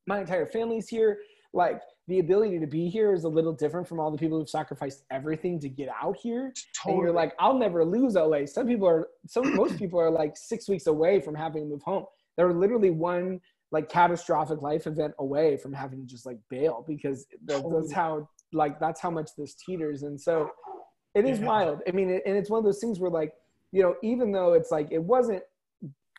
[0.07, 1.19] my entire family's here
[1.57, 4.49] like the ability to be here is a little different from all the people who've
[4.49, 6.53] sacrificed everything to get out here.
[6.81, 6.95] Totally.
[6.95, 8.47] And you're like, I'll never lose LA.
[8.47, 11.83] Some people are, some most people are like six weeks away from having to move
[11.83, 12.05] home.
[12.37, 13.41] They're literally one
[13.73, 17.81] like catastrophic life event away from having to just like bail because totally.
[17.81, 20.05] that's how like that's how much this teeters.
[20.05, 20.51] And so
[21.15, 21.47] it is yeah.
[21.47, 21.81] wild.
[21.89, 23.33] I mean, and it's one of those things where like
[23.73, 25.43] you know, even though it's like it wasn't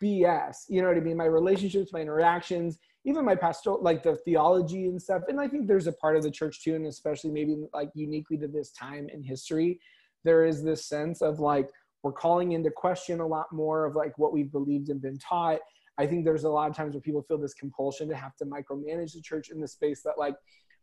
[0.02, 1.16] BS, you know what I mean?
[1.16, 5.66] My relationships, my interactions, even my pastoral like the theology and stuff and i think
[5.66, 9.08] there's a part of the church too and especially maybe like uniquely to this time
[9.08, 9.80] in history
[10.24, 11.70] there is this sense of like
[12.02, 15.58] we're calling into question a lot more of like what we've believed and been taught.
[15.98, 18.44] I think there's a lot of times where people feel this compulsion to have to
[18.44, 20.36] micromanage the church in the space that like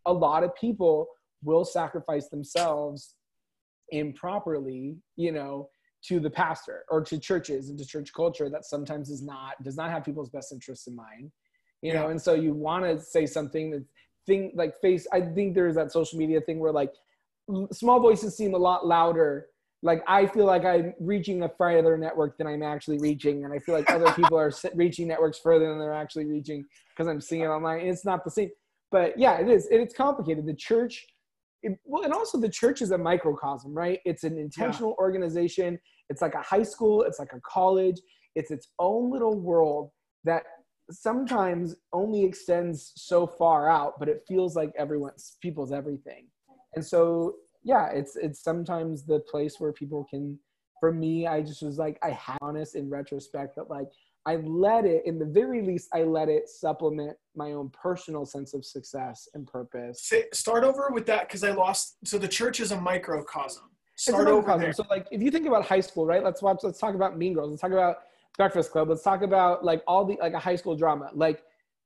[0.06, 1.08] a lot of people
[1.43, 3.15] will sacrifice themselves
[3.91, 5.69] improperly you know
[6.04, 9.78] to the pastor or to churches and to church culture that sometimes is not does
[9.78, 11.32] not have people's best interests in mind
[11.86, 13.84] you know and so you want to say something that
[14.26, 16.93] thing like face i think there's that social media thing where like
[17.71, 19.48] small voices seem a lot louder
[19.84, 23.60] like i feel like i'm reaching a farther network than i'm actually reaching and i
[23.60, 27.43] feel like other people are reaching networks further than they're actually reaching because i'm seeing
[27.43, 28.50] it online it's not the same
[28.91, 31.06] but yeah it is it's complicated the church
[31.65, 34.00] it, well, and also the church is a microcosm, right?
[34.06, 35.04] It's an intentional yeah.
[35.04, 35.80] organization.
[36.10, 37.02] It's like a high school.
[37.02, 38.00] It's like a college.
[38.36, 39.89] It's its own little world
[40.26, 40.43] that
[40.91, 46.28] sometimes only extends so far out, but it feels like everyone's people's everything.
[46.76, 50.39] And so yeah, it's it's sometimes the place where people can
[50.80, 53.88] for me, I just was like I had honest in retrospect that like
[54.28, 58.56] I let it, in the very least, I let it supplement my own personal sense
[58.56, 60.04] of success and purpose.
[60.04, 61.98] Say, start over with that because I lost.
[62.06, 63.65] So the church is a microcosm.
[63.98, 64.74] Start over there.
[64.74, 66.24] So like, if you think about high school, right?
[66.24, 66.60] Let's watch.
[66.63, 67.52] Let's talk about Mean Girls.
[67.52, 67.98] Let's talk about
[68.38, 68.89] Breakfast Club.
[68.89, 71.10] Let's talk about like all the like a high school drama.
[71.13, 71.43] Like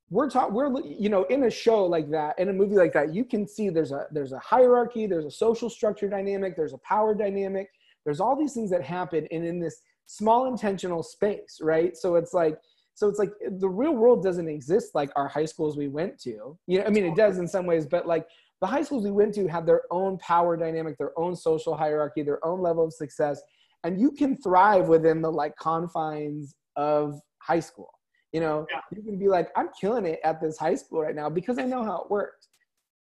[0.09, 3.13] we're talking we're you know in a show like that in a movie like that
[3.13, 6.77] you can see there's a there's a hierarchy there's a social structure dynamic there's a
[6.79, 7.69] power dynamic
[8.05, 12.33] there's all these things that happen and in this small intentional space right so it's
[12.33, 12.57] like
[12.95, 16.57] so it's like the real world doesn't exist like our high schools we went to
[16.65, 18.27] you know i mean it does in some ways but like
[18.61, 22.23] the high schools we went to have their own power dynamic their own social hierarchy
[22.23, 23.41] their own level of success
[23.83, 27.89] and you can thrive within the like confines of high school
[28.31, 28.79] you know, yeah.
[28.95, 31.63] you can be like, I'm killing it at this high school right now because I
[31.63, 32.47] know how it works.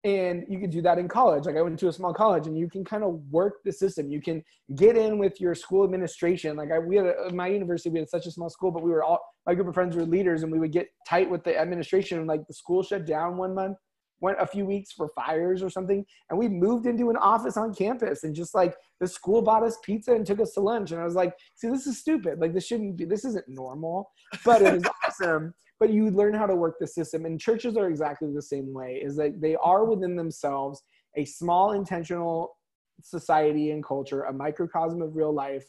[0.05, 1.45] And you can do that in college.
[1.45, 4.09] Like I went to a small college and you can kind of work the system.
[4.09, 4.41] You can
[4.75, 6.55] get in with your school administration.
[6.55, 8.91] Like I, we had a, my university, we had such a small school, but we
[8.91, 11.57] were all, my group of friends were leaders and we would get tight with the
[11.59, 12.17] administration.
[12.17, 13.75] And like the school shut down one month
[14.21, 17.73] went a few weeks for fires or something and we moved into an office on
[17.73, 20.91] campus and just like the school bought us pizza and took us to lunch.
[20.91, 22.39] And i was like see this is stupid.
[22.39, 24.11] Like this shouldn't be this isn't normal
[24.45, 25.53] but it was awesome.
[25.79, 29.01] But you learn how to work the system and churches are exactly the same way
[29.03, 30.83] is that they are within themselves
[31.15, 32.55] a small intentional
[33.01, 35.65] society and culture a microcosm of real life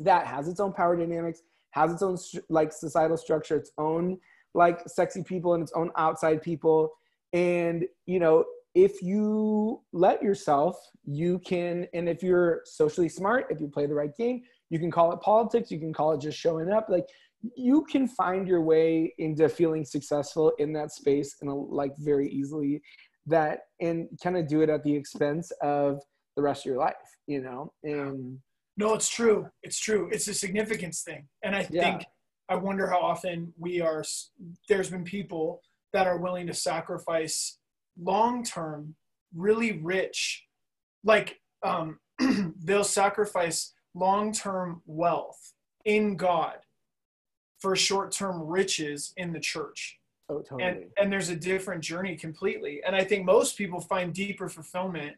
[0.00, 2.16] that has its own power dynamics has its own
[2.48, 4.16] like societal structure its own
[4.54, 6.90] like sexy people and its own outside people
[7.34, 8.44] and, you know,
[8.76, 13.94] if you let yourself, you can, and if you're socially smart, if you play the
[13.94, 16.86] right game, you can call it politics, you can call it just showing up.
[16.88, 17.06] Like
[17.56, 22.80] you can find your way into feeling successful in that space and like very easily
[23.26, 26.00] that and kind of do it at the expense of
[26.36, 26.94] the rest of your life,
[27.26, 27.72] you know?
[27.82, 28.38] And
[28.76, 29.48] no, it's true.
[29.62, 30.08] It's true.
[30.12, 31.26] It's a significance thing.
[31.42, 31.82] And I yeah.
[31.82, 32.04] think
[32.48, 34.04] I wonder how often we are
[34.68, 35.60] there's been people
[35.94, 37.58] that are willing to sacrifice
[37.98, 38.94] long term,
[39.34, 40.44] really rich,
[41.04, 41.98] like um,
[42.62, 45.54] they'll sacrifice long term wealth
[45.84, 46.56] in God
[47.60, 49.98] for short term riches in the church.
[50.28, 50.64] Oh, totally.
[50.64, 52.82] And, and there's a different journey completely.
[52.84, 55.16] And I think most people find deeper fulfillment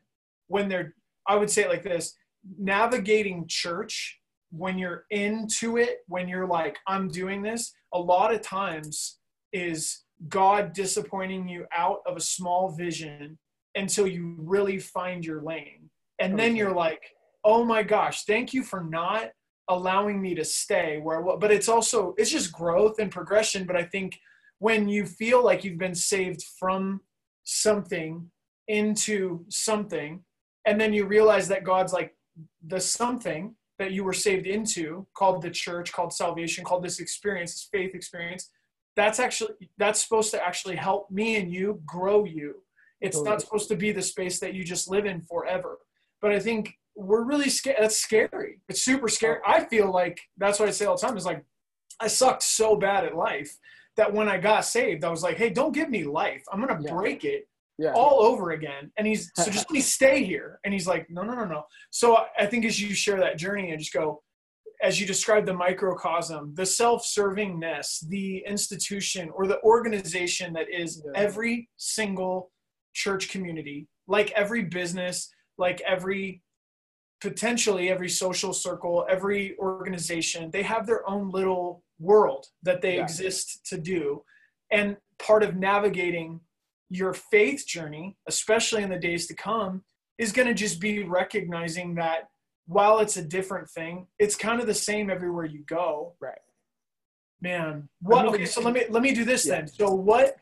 [0.48, 0.94] when they're,
[1.26, 2.14] I would say it like this
[2.58, 8.42] navigating church when you're into it, when you're like, I'm doing this, a lot of
[8.42, 9.18] times
[9.52, 13.38] is God disappointing you out of a small vision
[13.74, 15.90] until you really find your lane.
[16.18, 17.02] And then you're like,
[17.44, 19.30] oh my gosh, thank you for not
[19.68, 23.66] allowing me to stay where I But it's also, it's just growth and progression.
[23.66, 24.18] But I think
[24.58, 27.00] when you feel like you've been saved from
[27.44, 28.30] something
[28.68, 30.24] into something,
[30.64, 32.16] and then you realize that God's like
[32.66, 37.52] the something that you were saved into, called the church, called salvation, called this experience,
[37.52, 38.50] this faith experience,
[38.96, 42.56] that's actually that's supposed to actually help me and you grow you.
[43.00, 43.30] It's totally.
[43.30, 45.78] not supposed to be the space that you just live in forever.
[46.20, 48.60] But i think we're really scared that's scary.
[48.68, 49.40] It's super scary.
[49.46, 51.44] I feel like that's what i say all the time is like
[52.00, 53.56] i sucked so bad at life
[53.96, 56.42] that when i got saved i was like hey don't give me life.
[56.50, 56.92] I'm gonna yeah.
[56.92, 57.92] break it yeah.
[57.92, 58.90] all over again.
[58.96, 60.58] And he's so just let me stay here.
[60.64, 61.64] And he's like no no no no.
[61.90, 64.22] So i think as you share that journey and just go
[64.82, 71.68] as you described the microcosm, the self-servingness, the institution or the organization that is every
[71.76, 72.50] single
[72.94, 76.42] church community, like every business, like every
[77.20, 83.02] potentially every social circle, every organization, they have their own little world that they yeah.
[83.02, 84.22] exist to do.
[84.70, 86.40] And part of navigating
[86.90, 89.82] your faith journey, especially in the days to come,
[90.18, 92.28] is going to just be recognizing that
[92.66, 96.14] while it's a different thing, it's kind of the same everywhere you go.
[96.20, 96.38] Right.
[97.40, 98.26] Man, what?
[98.26, 99.56] Okay, so let me let me do this yeah.
[99.56, 99.68] then.
[99.68, 100.36] So what?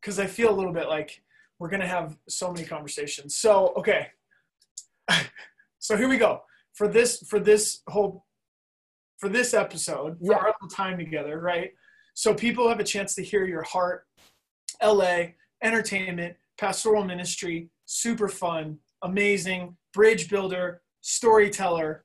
[0.00, 1.22] Because I feel a little bit like
[1.58, 3.36] we're gonna have so many conversations.
[3.36, 4.08] So okay,
[5.78, 6.42] so here we go
[6.74, 8.24] for this for this whole
[9.18, 10.38] for this episode for yeah.
[10.38, 11.72] our little time together, right?
[12.14, 14.06] So people have a chance to hear your heart,
[14.82, 15.26] LA
[15.62, 22.04] entertainment, pastoral ministry, super fun, amazing bridge builder, storyteller.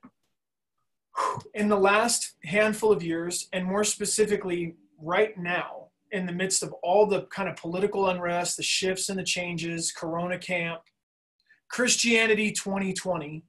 [1.54, 6.72] In the last handful of years, and more specifically right now, in the midst of
[6.82, 10.80] all the kind of political unrest, the shifts and the changes, Corona camp,
[11.68, 13.44] Christianity 2020,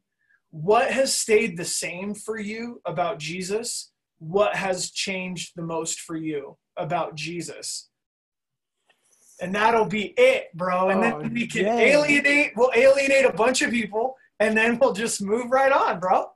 [0.49, 3.91] what has stayed the same for you about Jesus?
[4.19, 7.89] What has changed the most for you about Jesus?
[9.41, 10.89] And that'll be it, bro.
[10.89, 12.53] And oh, then we can alienate.
[12.55, 16.27] We'll alienate a bunch of people, and then we'll just move right on, bro.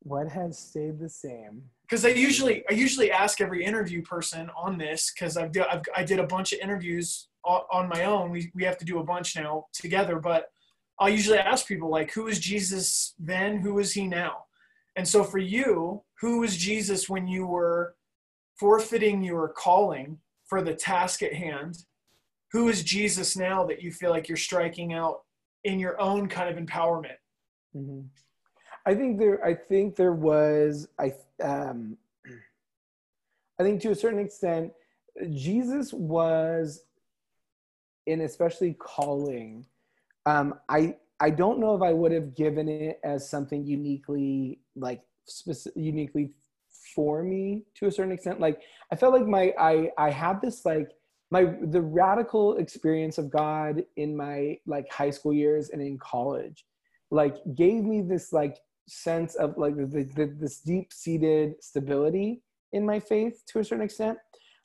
[0.00, 1.62] What has stayed the same?
[1.82, 6.04] Because I usually I usually ask every interview person on this because I've, I've I
[6.04, 8.30] did a bunch of interviews on my own.
[8.30, 10.50] We we have to do a bunch now together, but
[10.98, 13.58] I'll usually ask people like, who is Jesus then?
[13.58, 14.44] Who is he now?
[14.96, 17.96] And so for you, who was Jesus when you were
[18.58, 21.78] forfeiting your calling for the task at hand,
[22.54, 25.22] who is Jesus now that you feel like you're striking out
[25.64, 27.16] in your own kind of empowerment?
[27.76, 28.02] Mm-hmm.
[28.86, 29.44] I think there.
[29.44, 30.86] I think there was.
[31.00, 31.14] I.
[31.42, 31.96] Um,
[33.58, 34.72] I think to a certain extent,
[35.32, 36.84] Jesus was,
[38.06, 39.66] in especially calling.
[40.24, 45.02] Um, I I don't know if I would have given it as something uniquely like
[45.26, 46.30] specific, uniquely
[46.94, 48.38] for me to a certain extent.
[48.38, 48.60] Like
[48.92, 50.92] I felt like my I I had this like
[51.34, 56.64] my the radical experience of God in my like high school years and in college,
[57.10, 58.56] like gave me this like
[58.86, 63.84] sense of like the, the, this deep seated stability in my faith to a certain
[63.84, 64.16] extent.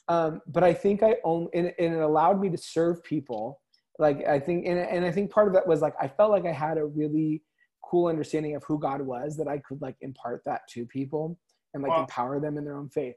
[0.09, 3.61] Um, but I think I own and, and it allowed me to serve people.
[3.97, 6.45] Like I think and, and I think part of that was like I felt like
[6.45, 7.41] I had a really
[7.83, 11.39] cool understanding of who God was that I could like impart that to people
[11.73, 12.01] and like wow.
[12.01, 13.15] empower them in their own faith.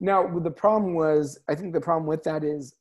[0.00, 2.74] Now, the problem was, I think the problem with that is,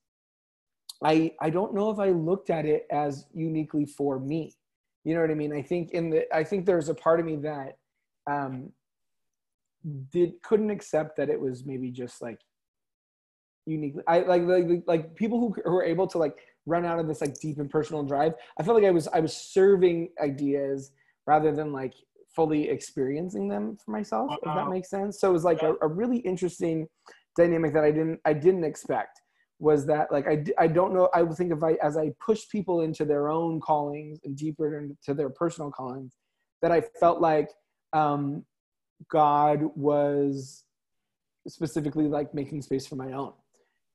[1.04, 4.54] I I don't know if I looked at it as uniquely for me.
[5.04, 5.54] You know what I mean?
[5.54, 7.78] I think in the I think there's a part of me that
[8.30, 8.72] um,
[10.12, 12.40] did couldn't accept that it was maybe just like
[13.66, 14.04] uniquely.
[14.08, 17.22] I like like like people who, who were able to like run out of this
[17.22, 18.34] like deep and personal drive.
[18.60, 20.92] I felt like I was I was serving ideas
[21.26, 21.94] rather than like
[22.36, 24.38] fully experiencing them for myself wow.
[24.44, 25.74] if that makes sense so it was like yeah.
[25.82, 26.88] a, a, really interesting
[27.36, 29.22] dynamic that i didn't i didn't expect
[29.60, 32.48] was that like i, I don't know i would think if i as i push
[32.50, 36.14] people into their own callings and deeper into their personal callings
[36.62, 37.50] that i felt like
[37.94, 38.46] um
[39.10, 40.64] god was
[41.48, 43.34] specifically like making space for my own.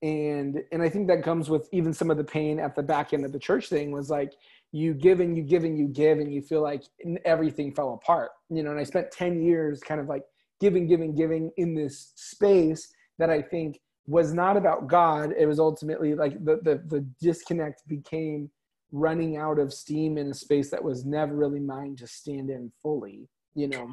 [0.02, 3.14] And and i think that comes with even some of the pain at the back
[3.14, 4.34] end of the church thing was like
[4.72, 6.82] you give and you give and you give and you feel like
[7.24, 10.24] everything fell apart you know and i spent 10 years kind of like
[10.60, 15.58] giving giving giving in this space that i think was not about god it was
[15.58, 18.50] ultimately like the the, the disconnect became
[18.92, 22.70] running out of steam in a space that was never really mine to stand in
[22.82, 23.88] fully you know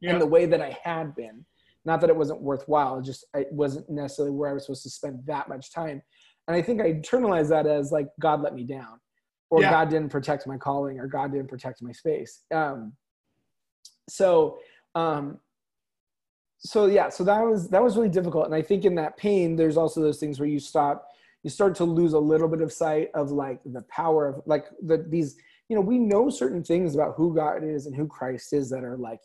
[0.00, 0.12] yeah.
[0.12, 1.44] in the way that i had been
[1.84, 5.18] not that it wasn't worthwhile just it wasn't necessarily where i was supposed to spend
[5.26, 6.00] that much time
[6.48, 8.98] and i think i internalized that as like god let me down
[9.54, 9.70] or yeah.
[9.70, 12.42] God didn't protect my calling or God didn't protect my space.
[12.52, 12.94] Um,
[14.08, 14.58] so,
[14.96, 15.38] um,
[16.64, 18.46] so yeah, so that was, that was really difficult.
[18.46, 21.08] And I think in that pain, there's also those things where you stop,
[21.42, 24.66] you start to lose a little bit of sight of like the power of like
[24.82, 25.36] the, these,
[25.68, 28.82] you know, we know certain things about who God is and who Christ is that
[28.82, 29.20] are like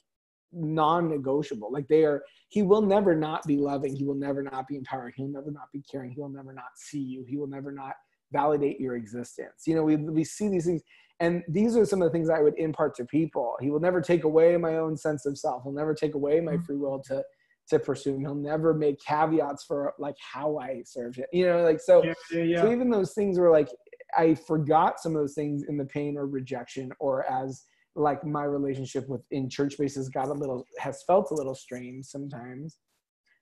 [0.51, 1.71] non-negotiable.
[1.71, 3.95] Like they are, he will never not be loving.
[3.95, 5.13] He will never not be empowering.
[5.15, 6.11] He'll never not be caring.
[6.11, 7.23] He will never not see you.
[7.27, 7.93] He will never not
[8.31, 9.63] validate your existence.
[9.65, 10.81] You know, we, we see these things,
[11.19, 13.55] and these are some of the things I would impart to people.
[13.59, 15.63] He will never take away my own sense of self.
[15.63, 16.63] He'll never take away my mm-hmm.
[16.63, 17.23] free will to
[17.69, 18.21] to pursue him.
[18.21, 21.25] He'll never make caveats for like how I serve him.
[21.31, 22.03] You know, like so.
[22.03, 22.61] Yeah, yeah, yeah.
[22.61, 23.69] So even those things were like
[24.17, 27.63] I forgot some of those things in the pain or rejection, or as
[27.95, 32.05] like my relationship with in church spaces got a little has felt a little strained
[32.05, 32.77] sometimes.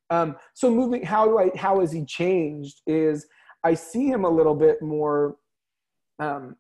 [0.09, 2.81] Um, so moving, how do I how has he changed?
[2.87, 3.27] Is
[3.63, 5.35] I see him a little bit more
[6.19, 6.55] um,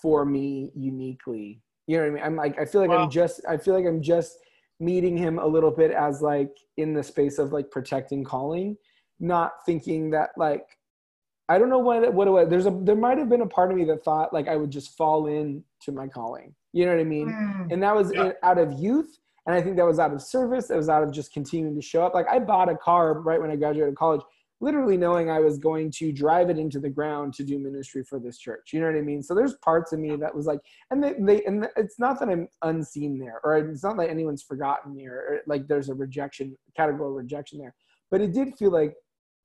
[0.00, 1.60] for me uniquely.
[1.86, 2.24] You know what I mean?
[2.24, 3.04] I'm like I feel like wow.
[3.04, 4.38] I'm just I feel like I'm just
[4.80, 8.76] meeting him a little bit as like in the space of like protecting calling,
[9.20, 10.66] not thinking that like
[11.48, 12.48] I don't know what what it was.
[12.48, 14.70] There's a there might have been a part of me that thought like I would
[14.70, 16.54] just fall in to my calling.
[16.72, 17.28] You know what I mean?
[17.28, 18.26] Mm, and that was yeah.
[18.26, 20.70] in, out of youth, and I think that was out of service.
[20.70, 22.14] It was out of just continuing to show up.
[22.14, 24.22] Like I bought a car right when I graduated college
[24.64, 28.18] literally knowing I was going to drive it into the ground to do ministry for
[28.18, 28.70] this church.
[28.72, 29.22] You know what I mean?
[29.22, 30.60] So there's parts of me that was like,
[30.90, 34.42] and they, they and it's not that I'm unseen there, or it's not that anyone's
[34.42, 37.74] forgotten me, or, like there's a rejection, category rejection there.
[38.10, 38.94] But it did feel like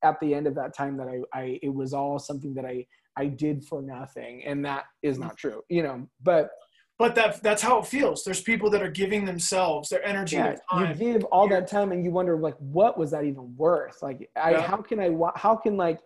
[0.04, 2.86] at the end of that time that I, I it was all something that I
[3.18, 5.50] I did for nothing, and that is not mm-hmm.
[5.50, 5.62] true.
[5.70, 6.52] You know, but
[7.00, 10.56] but that that's how it feels there's people that are giving themselves their energy yeah,
[10.78, 14.04] their you give all that time and you wonder like what was that even worth
[14.04, 14.62] like I, yeah.
[14.62, 16.00] how can i how can like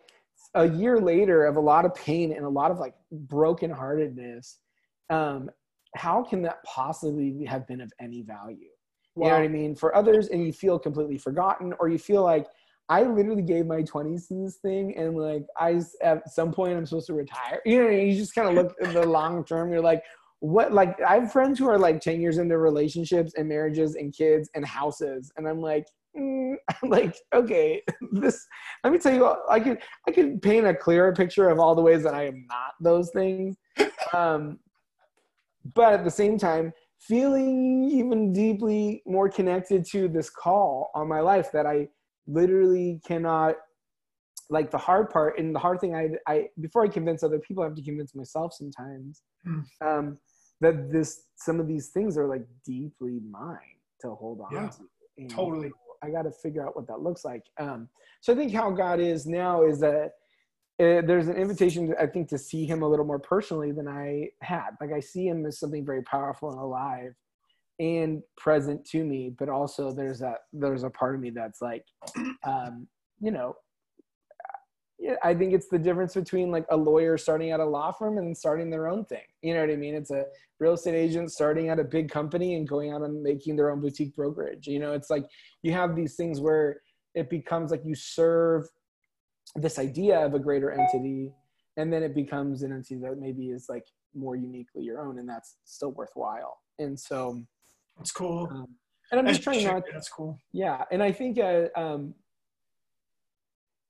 [0.54, 2.94] a year later of a lot of pain and a lot of like
[3.26, 4.56] brokenheartedness
[5.10, 5.50] um
[5.96, 8.70] how can that possibly have been of any value
[9.16, 9.26] wow.
[9.26, 12.24] you know what i mean for others and you feel completely forgotten or you feel
[12.24, 12.48] like
[12.90, 16.86] I literally gave my 20s to this thing, and like I at some point I'm
[16.86, 17.62] supposed to retire.
[17.66, 19.72] You know, you just kind of look in the long term.
[19.72, 20.04] You're like,
[20.44, 24.14] what like I have friends who are like 10 years into relationships and marriages and
[24.14, 25.86] kids and houses and I'm like
[26.18, 27.82] mm, I'm like okay
[28.12, 28.46] this
[28.84, 31.82] let me tell you I could I could paint a clearer picture of all the
[31.82, 33.56] ways that I am not those things
[34.14, 34.60] um
[35.76, 41.22] but at the same time feeling even deeply more connected to this call on my
[41.22, 41.88] life that I
[42.28, 43.56] literally cannot
[44.50, 47.64] like the hard part and the hard thing I, I before I convince other people,
[47.64, 49.64] I have to convince myself sometimes Mm.
[49.82, 50.18] um,
[50.64, 53.60] that this some of these things are like deeply mine
[54.02, 54.90] to hold on Yeah, to.
[55.18, 55.72] And totally.
[56.02, 57.44] I got to figure out what that looks like.
[57.60, 57.88] Um,
[58.22, 60.12] so I think how God is now is that
[60.80, 64.30] uh, there's an invitation, I think, to see Him a little more personally than I
[64.42, 64.72] had.
[64.82, 67.14] Like I see Him as something very powerful and alive
[67.80, 71.86] and present to me, but also there's that there's a part of me that's like,
[72.46, 72.88] um,
[73.20, 73.56] you know,
[75.00, 78.18] yeah, I think it's the difference between like a lawyer starting at a law firm
[78.18, 79.24] and starting their own thing.
[79.42, 79.96] You know what I mean?
[79.96, 80.26] It's a
[80.60, 83.82] real estate agent starting at a big company and going out and making their own
[83.82, 84.68] boutique brokerage.
[84.68, 85.26] You know, it's like
[85.62, 86.82] you have these things where
[87.16, 88.68] it becomes like you serve
[89.56, 91.32] this idea of a greater entity
[91.78, 93.86] and then it becomes an entity that maybe is like
[94.16, 96.58] more uniquely your own and that's still worthwhile.
[96.80, 97.42] And so,
[97.98, 98.48] That's cool.
[98.52, 98.68] um,
[99.12, 100.40] and I'm just trying not That's cool.
[100.54, 102.14] yeah and i think uh, um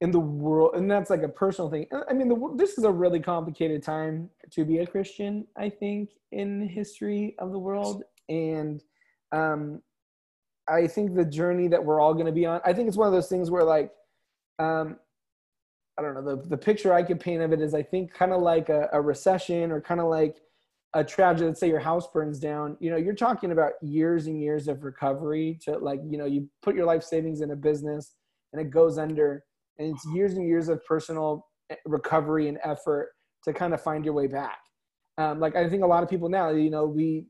[0.03, 1.87] in the world and that's like a personal thing.
[2.09, 6.09] I mean the, this is a really complicated time to be a christian i think
[6.33, 8.03] in the history of the world.
[8.27, 8.83] And
[9.31, 9.81] um
[10.67, 13.07] i think the journey that we're all going to be on i think it's one
[13.07, 13.91] of those things where like
[14.59, 14.97] um
[15.97, 18.33] i don't know the, the picture i could paint of it is i think kind
[18.33, 20.37] of like a, a recession or kind of like
[20.95, 21.47] a tragedy.
[21.47, 22.77] Let's say your house burns down.
[22.79, 26.47] You know you're talking about years and years of recovery to like you know you
[26.61, 28.13] put your life savings in a business
[28.51, 29.43] and it goes under
[29.78, 33.11] and it's years and years of personal eh, recovery and effort
[33.43, 34.59] to kind of find your way back.
[35.19, 37.28] Um, like i think a lot of people now you know we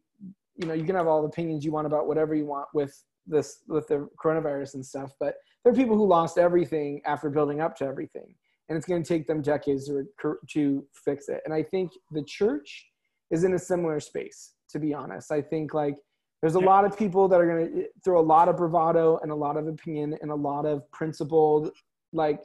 [0.56, 2.98] you know you can have all the opinions you want about whatever you want with
[3.28, 7.60] this with the coronavirus and stuff but there are people who lost everything after building
[7.60, 8.36] up to everything
[8.70, 10.06] and it's going to take them decades to,
[10.50, 11.42] to fix it.
[11.44, 12.88] And i think the church
[13.32, 15.32] is in a similar space to be honest.
[15.32, 15.98] I think like
[16.42, 16.66] there's a Yeah.
[16.66, 19.56] lot of people that are going to throw a lot of bravado and a lot
[19.56, 21.72] of opinion and a lot of principled
[22.14, 22.42] like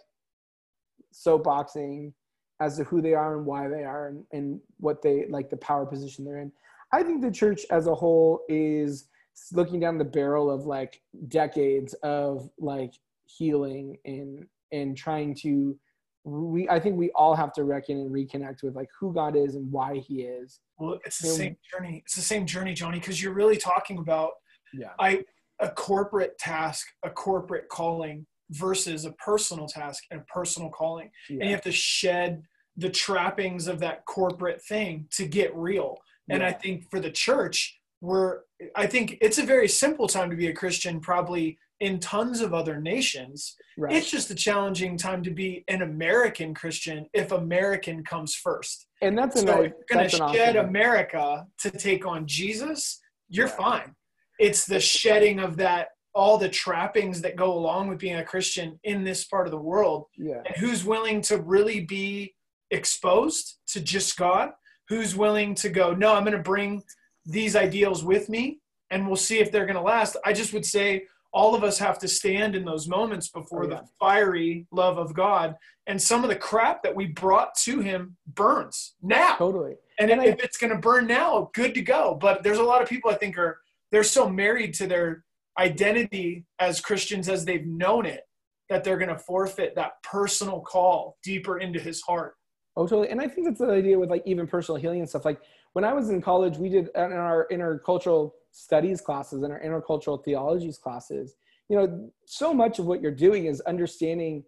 [1.12, 2.12] soapboxing
[2.60, 5.56] as to who they are and why they are and, and what they like the
[5.58, 6.52] power position they're in
[6.92, 9.08] i think the church as a whole is
[9.52, 12.92] looking down the barrel of like decades of like
[13.26, 15.78] healing and and trying to
[16.24, 19.54] we i think we all have to reckon and reconnect with like who god is
[19.54, 21.34] and why he is Well, it's the Yeah.
[21.34, 22.02] same journey.
[22.04, 24.32] It's the same journey, Johnny, because you're really talking about
[24.74, 25.24] yeah I
[25.60, 31.10] a corporate task, a corporate calling versus a personal task and a personal calling.
[31.28, 32.42] And you have to shed
[32.76, 35.96] the trappings of that corporate thing to get real.
[36.30, 38.40] And I think for the church, we're
[38.76, 42.52] I think it's a very simple time to be a Christian, probably in tons of
[42.54, 43.54] other nations.
[43.76, 48.86] right It's just a challenging time to be an American Christian if American comes first.
[49.00, 53.00] and that's So an if you're going to shed awesome- America to take on Jesus,
[53.28, 53.52] you're Yeah.
[53.56, 53.94] fine.
[54.40, 58.78] It's the shedding of that, all the trappings that go along with being a Christian
[58.84, 60.06] in this part of the world.
[60.16, 62.34] yeah And who's willing to really be
[62.70, 64.50] exposed to just God?
[64.88, 66.82] Who's willing to go, no, I'm going to bring
[67.26, 70.16] these ideals with me and we'll see if they're going to last.
[70.24, 73.68] I just would say all of us have to stand in those moments before Oh,
[73.68, 73.80] yeah.
[73.82, 75.56] the fiery love of God.
[75.86, 79.36] And some of the crap that we brought to him burns now.
[79.36, 82.16] totally And, And I- if it's going to burn now, good to go.
[82.18, 83.60] But there's a lot of people I think are
[83.92, 85.24] they're so married to their
[85.58, 88.22] identity as Christians as they've known it
[88.68, 92.34] that they're going to forfeit that personal call deeper into his heart.
[92.76, 93.08] Oh, totally.
[93.08, 95.24] And I think that's the idea with like even personal healing and stuff.
[95.24, 95.40] Like
[95.72, 100.22] when I was in college, we did in our intercultural studies classes and our intercultural
[100.24, 101.34] theologies classes.
[101.68, 104.44] You know, so much of what you're doing is understanding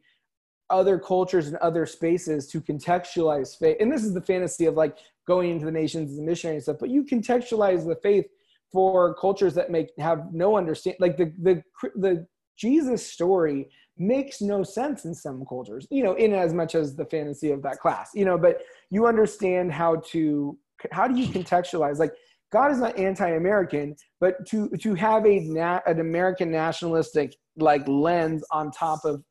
[0.70, 3.76] other cultures and other spaces to contextualize faith.
[3.80, 4.96] And this is the fantasy of like
[5.26, 6.76] going into the nations as a missionary and stuff.
[6.78, 8.26] But you contextualize the faith
[8.72, 10.96] for cultures that make have no understand.
[11.00, 11.62] Like the the
[11.96, 12.26] the
[12.58, 17.04] Jesus story makes no sense in some cultures, you know, in as much as the
[17.04, 20.56] fantasy of that class, you know, but you understand how to,
[20.90, 21.98] how do you contextualize?
[21.98, 22.12] Like,
[22.52, 28.42] God is not anti-American, but to to have a na- an American nationalistic like lens
[28.50, 29.22] on top of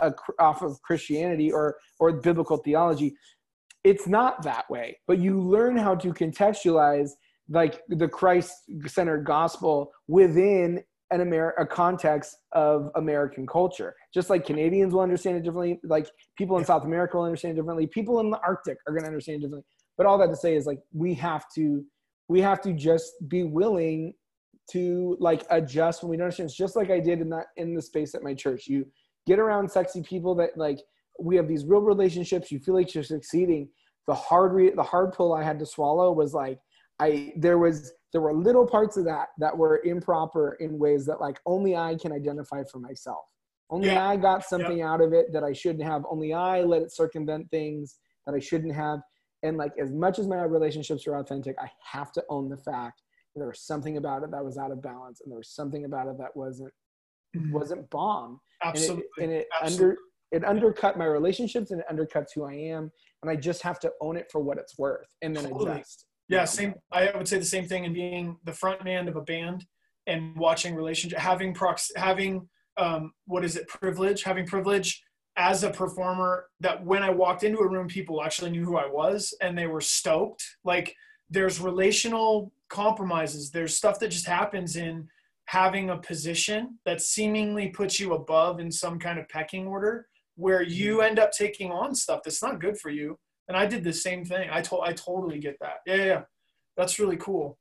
[0.00, 3.14] a, off of Christianity or or biblical theology,
[3.84, 4.98] it's not that way.
[5.06, 7.10] But you learn how to contextualize
[7.48, 13.94] like the Christ-centered gospel within an Amer- a context of American culture.
[14.12, 16.66] Just like Canadians will understand it differently, like people in Yeah.
[16.66, 19.46] South America will understand it differently, people in the Arctic are going to understand it
[19.46, 19.66] differently.
[19.96, 21.84] But all that to say is like we have to
[22.28, 24.14] we have to just be willing
[24.70, 26.48] to like adjust when we don't understand.
[26.48, 28.66] It's just like I did in that in the space at my church.
[28.66, 28.86] You
[29.26, 30.80] get around sexy people that like
[31.20, 32.50] we have these real relationships.
[32.50, 33.68] You feel like you're succeeding.
[34.08, 36.58] The hard re- the hard pull I had to swallow was like
[37.04, 41.20] I there was there were little parts of that that were improper in ways that
[41.20, 43.24] like only I can identify for myself.
[43.70, 44.08] Only Yeah.
[44.08, 46.04] I got something out of it that I shouldn't have.
[46.08, 49.00] Only I let it circumvent things that I shouldn't have.
[49.42, 53.02] And like as much as my relationships are authentic, I have to own the fact
[53.34, 55.84] that there was something about it that was out of balance, and there was something
[55.84, 56.72] about it that wasn't
[57.36, 57.52] mm-hmm.
[57.52, 58.40] wasn't bomb.
[58.62, 59.04] And it, Absolutely.
[59.20, 59.84] and it Absolutely.
[59.84, 59.98] under
[60.30, 62.90] it undercut my relationships and it undercuts who I am.
[63.22, 65.72] And I just have to own it for what it's worth, and then Totally.
[65.72, 66.06] adjust.
[66.28, 66.74] Yeah, same.
[66.90, 69.66] I would say the same thing in being the front man of a band
[70.06, 75.02] and watching relationship, having prox, having um, what is it, privilege, having privilege
[75.36, 76.46] as a performer.
[76.60, 79.66] That when I walked into a room, people actually knew who I was and they
[79.66, 80.44] were stoked.
[80.64, 80.94] Like
[81.28, 83.50] there's relational compromises.
[83.50, 85.08] There's stuff that just happens in
[85.46, 90.06] having a position that seemingly puts you above in some kind of pecking order,
[90.36, 93.18] where you end up taking on stuff that's not good for you
[93.48, 94.48] and I did the same thing.
[94.50, 95.78] I told I totally get that.
[95.86, 96.22] Yeah, yeah, yeah.
[96.76, 97.58] That's really cool.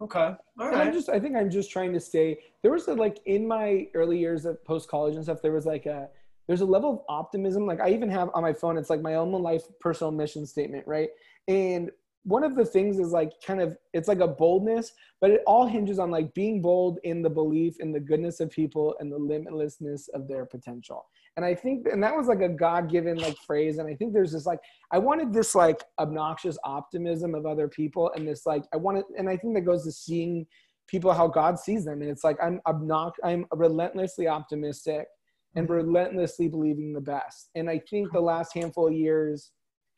[0.00, 0.34] Okay.
[0.60, 2.38] All And I'm just, I think I'm just trying to stay.
[2.62, 5.66] There was a, like in my early years of post college and stuff, there was
[5.66, 6.08] like a,
[6.46, 7.66] there's a level of optimism.
[7.66, 10.86] Like I even have on my phone, it's like my own life personal mission statement,
[10.86, 11.10] right?
[11.48, 11.90] And
[12.28, 15.66] one of the things is like kind of, it's like a boldness, but it all
[15.66, 19.18] hinges on like being bold in the belief in the goodness of people and the
[19.18, 21.06] limitlessness of their potential.
[21.38, 23.78] And I think, and that was like a God given like phrase.
[23.78, 24.60] And I think there's this like,
[24.92, 29.26] I wanted this like obnoxious optimism of other people and this like, I wanted, and
[29.26, 30.46] I think that goes to seeing
[30.86, 32.02] people how God sees them.
[32.02, 35.06] And it's like, I'm obnox, I'm relentlessly optimistic
[35.56, 35.72] and mm-hmm.
[35.72, 37.48] relentlessly believing the best.
[37.54, 39.52] And I think the last handful of years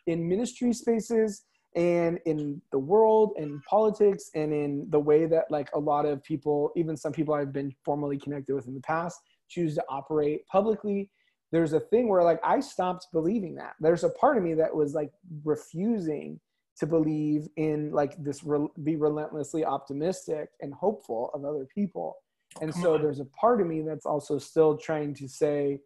[0.06, 1.42] in ministry spaces
[1.76, 6.22] and in the world and politics and in the way that like a lot of
[6.24, 10.46] people, even some people I've been formally connected with in the past, choose to operate
[10.46, 11.10] publicly
[11.52, 13.74] there's a thing where like I stopped believing that.
[13.80, 15.10] There's a part of me that was like
[15.44, 16.40] refusing
[16.78, 22.16] to believe in like this re- be relentlessly optimistic and hopeful of other people.
[22.56, 23.02] Oh, and Come so on.
[23.02, 25.80] there's a part of me that's also still trying to say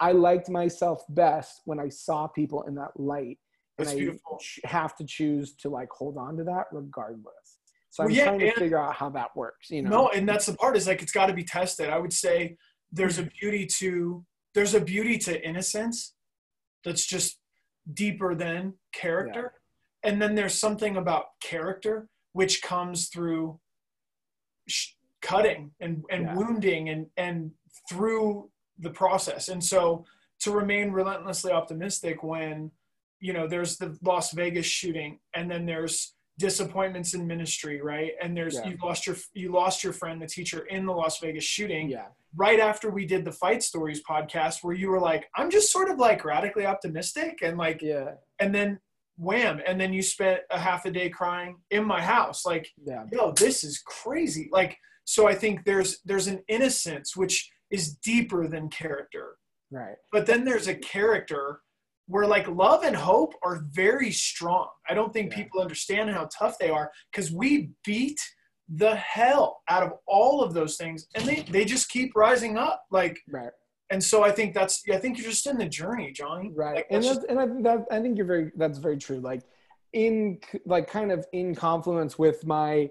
[0.00, 3.38] I liked myself best when I saw people in that light.
[3.80, 4.38] And That's I beautiful.
[4.64, 7.58] have to choose to like hold on to that regardless.
[7.90, 9.90] So I'm yeah, trying to and- figure out how that works, you know.
[9.90, 11.90] No, and that's the part is like it's got to be tested.
[11.90, 12.56] I would say
[12.92, 14.24] there's a beauty to
[14.54, 16.14] there's a beauty to innocence
[16.84, 17.38] that's just
[17.94, 19.54] deeper than character.
[20.02, 23.60] And then there's something about character which comes through
[24.68, 26.34] sh- cutting and, and Yeah.
[26.34, 27.50] wounding and, and
[27.88, 29.48] through the process.
[29.48, 30.04] And so
[30.40, 32.70] to remain relentlessly optimistic when,
[33.20, 38.12] you know, there's the Las Vegas shooting and then there's disappointments in ministry, right?
[38.22, 38.68] And there's, Yeah.
[38.68, 42.06] you lost your, you lost your friend, the teacher in the Las Vegas shooting yeah.
[42.34, 45.90] right after we did the fight stories podcast where you were like, I'm just sort
[45.90, 48.12] of like radically optimistic and like, Yeah.
[48.38, 48.80] and then
[49.18, 49.60] wham.
[49.66, 52.46] And then you spent a half a day crying in my house.
[52.46, 53.04] Like, Yeah.
[53.12, 54.48] yo, this is crazy.
[54.50, 59.36] Like, so I think there's, there's an innocence which is deeper than character.
[59.70, 59.96] Right.
[60.10, 61.60] But then there's a character
[62.10, 64.68] where like love and hope are very strong.
[64.88, 65.38] I don't think Yeah.
[65.38, 68.20] people understand how tough they are because we beat
[68.68, 72.82] the hell out of all of those things and they, they just keep rising up.
[72.90, 73.52] Like, Right.
[73.90, 76.50] and so I think that's, I think you're just in the journey, Johnny.
[76.54, 78.96] right Like, and that's that's, and I think that I think you're very that's very
[78.96, 79.42] true like
[79.92, 82.90] in like kind of in confluence with my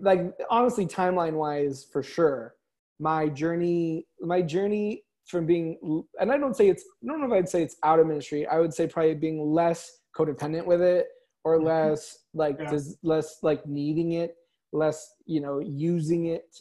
[0.00, 2.54] like honestly timeline wise for sure
[2.98, 7.32] my journey my journey from being and I don't say it's I don't know if
[7.32, 11.08] I'd say it's out of ministry I would say probably being less codependent with it
[11.44, 11.64] or Mhm.
[11.64, 12.78] less like Yeah.
[13.02, 14.36] less like needing it
[14.72, 16.54] less you know using it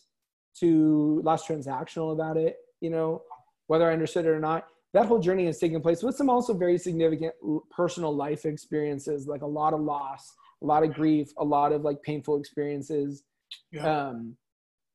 [0.59, 3.23] to less transactional about it you know
[3.67, 6.53] whether I understood it or not that whole journey has taken place with some also
[6.53, 7.33] very significant
[7.69, 11.81] personal life experiences like a lot of loss a lot of grief a lot of
[11.81, 13.23] like painful experiences
[13.71, 14.07] Yeah.
[14.09, 14.35] um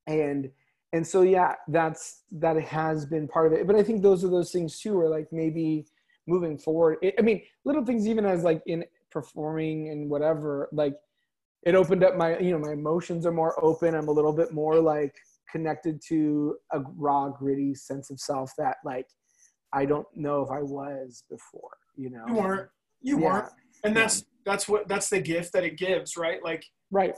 [0.07, 0.51] and
[0.95, 4.28] and so yeah that's that has been part of it but i think those are
[4.28, 5.84] those things too where like maybe
[6.26, 10.95] moving forward it, i mean little things even as like in performing and whatever like
[11.64, 14.53] it opened up my you know my emotions are more open i'm a little bit
[14.53, 15.14] more like
[15.51, 19.07] connected to a raw gritty sense of self that like
[19.72, 22.68] i don't know if i was before you know you weren't,
[23.03, 23.24] you Yeah.
[23.24, 23.53] weren't.
[23.84, 26.42] And that's, that's what, that's the gift that it gives, right?
[26.42, 27.14] Like, right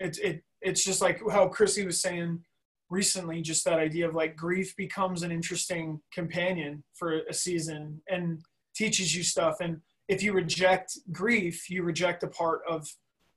[0.00, 2.42] it's it it's just like how Chrissy was saying
[2.90, 8.40] recently, just that idea of like grief becomes an interesting companion for a season and
[8.74, 9.56] teaches you stuff.
[9.60, 12.86] And if you reject grief, you reject a part of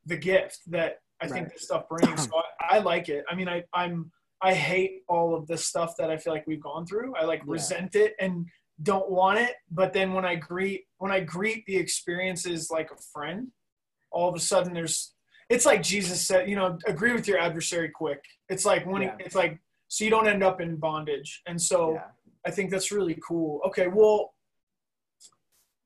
[0.06, 2.24] the gift that I think this stuff brings.
[2.24, 2.32] So
[2.62, 3.26] I, I like it.
[3.30, 6.62] I mean, I I'm I hate all of the stuff that I feel like we've
[6.64, 7.16] gone through.
[7.16, 7.54] I like Yeah.
[7.54, 8.46] resent it and
[8.84, 9.56] don't want it.
[9.70, 13.50] But then when I greet when I greet the experiences like a friend,
[14.12, 15.14] all of a sudden there's
[15.50, 18.24] it's like Jesus said, you know, agree with your adversary quick.
[18.50, 19.16] It's like when Yeah.
[19.20, 21.42] it's like so you don't end up in bondage.
[21.48, 22.04] And so yeah
[22.48, 23.60] I think that's really cool.
[23.68, 24.34] Okay, well,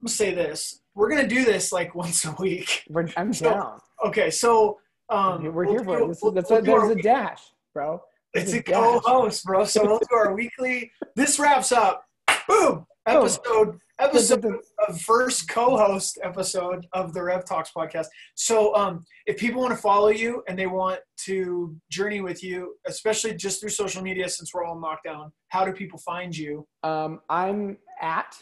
[0.02, 0.82] I'm gonna say this.
[0.94, 2.84] We're gonna do this like once a week.
[2.90, 3.80] We're, I'm So, down.
[4.06, 6.08] Okay, so um, We're here for it.
[6.08, 7.42] This is, we'll- that's we'll there's a dash,
[7.74, 8.02] bro.
[8.34, 8.76] There's It's a dash.
[9.02, 9.66] co-host, bro.
[9.66, 10.92] So we'll do our weekly.
[11.16, 12.06] This wraps up.
[12.48, 12.86] Boom.
[13.06, 14.46] Episode episode
[14.88, 18.08] of first co-host episode of the Rev Talks podcast.
[18.36, 22.76] So um, if people want to follow you and they want to journey with you,
[22.88, 26.66] especially just through social media, since we're all in lockdown, how do people find you?
[26.84, 28.36] Um, I'm at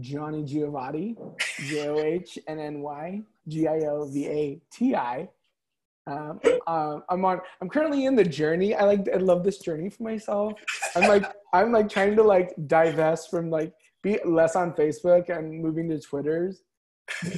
[0.00, 1.16] Johnny Giovati,
[1.66, 5.28] J O H N N Y G I O V A T I.
[6.08, 7.40] Um, um, I'm on.
[7.60, 8.74] I'm currently in the journey.
[8.74, 9.08] I like.
[9.12, 10.54] I love this journey for myself.
[10.94, 11.30] I'm like.
[11.52, 13.72] I'm like trying to like divest from like
[14.06, 16.62] be less on Facebook and moving to Twitters,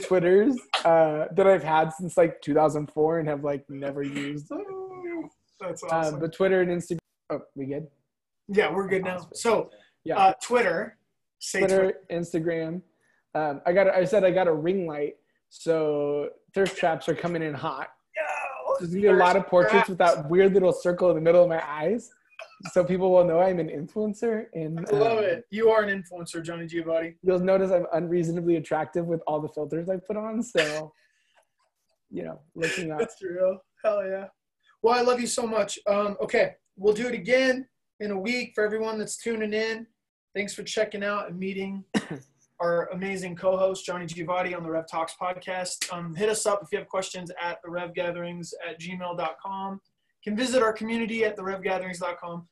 [0.04, 4.48] Twitters uh, that I've had since like 2004 and have like never used.
[5.60, 6.20] That's Um, awesome.
[6.20, 6.98] but Twitter and Instagram.
[7.30, 7.86] Oh, we good?
[8.48, 9.28] yeah, we're good now.
[9.34, 9.70] So
[10.04, 10.18] Yeah.
[10.18, 10.96] uh, Twitter.
[11.40, 11.98] Say Twitter, Twitter.
[12.10, 12.82] Instagram.
[13.34, 13.88] Um, I got.
[13.88, 15.14] I said I got a ring light,
[15.50, 17.88] so thirst traps are coming in hot.
[18.80, 21.42] There's gonna be a lot of portraits with that weird little circle in the middle
[21.42, 22.10] of my eyes,
[22.72, 24.46] so people will know I'm an influencer.
[24.54, 25.44] And I love um, it.
[25.50, 27.14] You are an influencer, Johnny Giovati.
[27.22, 30.42] You'll notice I'm unreasonably attractive with all the filters I put on.
[30.42, 30.92] So,
[32.10, 32.98] you know, looking up.
[32.98, 33.58] That's real.
[33.84, 34.26] Hell yeah.
[34.82, 35.78] Well, I love you so much.
[35.86, 37.66] Um, okay, we'll do it again
[38.00, 39.86] in a week for everyone that's tuning in.
[40.34, 41.84] Thanks for checking out and meeting
[42.60, 45.92] our amazing co-host Johnny Giovati on the Rev Talks podcast.
[45.92, 49.80] Um, hit us up if you have questions at the Rev Gatherings at gmail.com.
[50.24, 52.46] Can visit our community at the RevGatherings.com.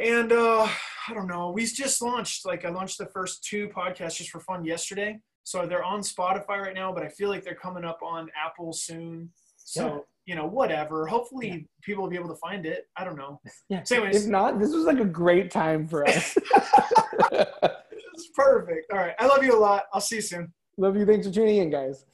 [0.00, 0.68] And uh,
[1.08, 4.40] I don't know, we just launched like I launched the first two podcasts just for
[4.40, 5.18] fun yesterday.
[5.42, 8.72] So they're on Spotify right now, but I feel like they're coming up on Apple
[8.72, 9.30] soon.
[9.56, 9.98] So Yeah.
[10.26, 11.06] you know, whatever.
[11.06, 12.86] Hopefully, people will be able to find it.
[12.96, 13.40] I don't know.
[13.68, 13.82] Yeah.
[13.82, 16.36] So anyways, If not, this was like a great time for us.
[17.32, 18.92] it's perfect.
[18.92, 19.84] All right, I love you a lot.
[19.92, 20.52] I'll see you soon.
[20.76, 21.04] Love you.
[21.06, 22.04] Thanks for tuning in, guys.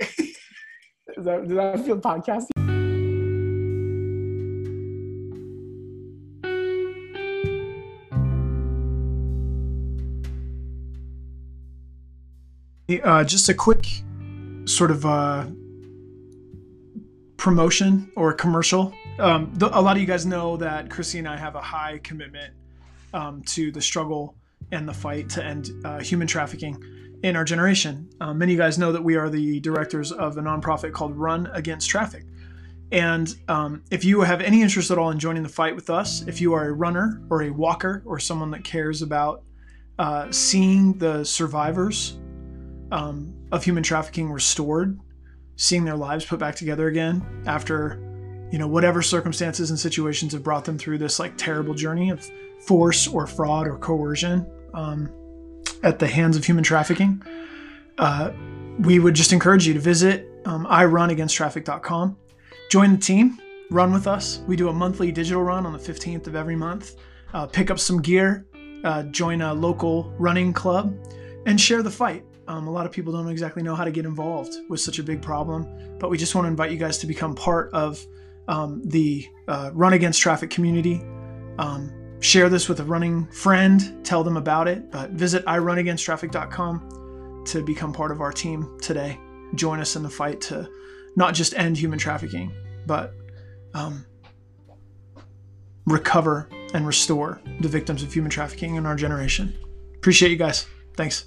[0.00, 2.46] Is that, does that feel podcast?
[12.88, 13.86] Uh, just a quick
[14.64, 15.44] sort of uh,
[17.36, 18.94] promotion or commercial.
[19.18, 22.54] Um, a lot of you guys know that Chrissy and I have a high commitment
[23.12, 24.36] um, to the struggle
[24.72, 26.82] and the fight to end uh, human trafficking
[27.22, 28.08] in our generation.
[28.22, 31.14] Um, many of you guys know that we are the directors of a nonprofit called
[31.14, 32.24] Run Against Traffic.
[32.90, 36.26] And um, if you have any interest at all in joining the fight with us,
[36.26, 39.42] if you are a runner or a walker or someone that cares about
[39.98, 42.16] uh, seeing the survivors
[42.90, 44.98] um, of human trafficking restored,
[45.56, 48.00] seeing their lives put back together again after,
[48.50, 52.28] you know, whatever circumstances and situations have brought them through this like terrible journey of
[52.60, 55.12] force or fraud or coercion um,
[55.82, 57.22] at the hands of human trafficking.
[57.98, 58.32] Uh,
[58.80, 62.16] we would just encourage you to visit um, irunagainsttraffic.com,
[62.70, 63.38] join the team,
[63.70, 64.40] run with us.
[64.46, 66.96] We do a monthly digital run on the 15th of every month.
[67.34, 68.46] Uh, pick up some gear,
[68.84, 70.96] uh, join a local running club,
[71.46, 72.24] and share the fight.
[72.48, 75.02] Um, a lot of people don't exactly know how to get involved with such a
[75.02, 75.66] big problem,
[75.98, 78.02] but we just want to invite you guys to become part of
[78.48, 81.02] um, the uh, Run Against Traffic community.
[81.58, 84.90] Um, share this with a running friend, tell them about it.
[84.90, 89.20] But visit irunagainsttraffic.com to become part of our team today.
[89.54, 90.68] Join us in the fight to
[91.16, 92.50] not just end human trafficking,
[92.86, 93.12] but
[93.74, 94.06] um,
[95.84, 99.54] recover and restore the victims of human trafficking in our generation.
[99.96, 100.66] Appreciate you guys.
[100.96, 101.26] Thanks.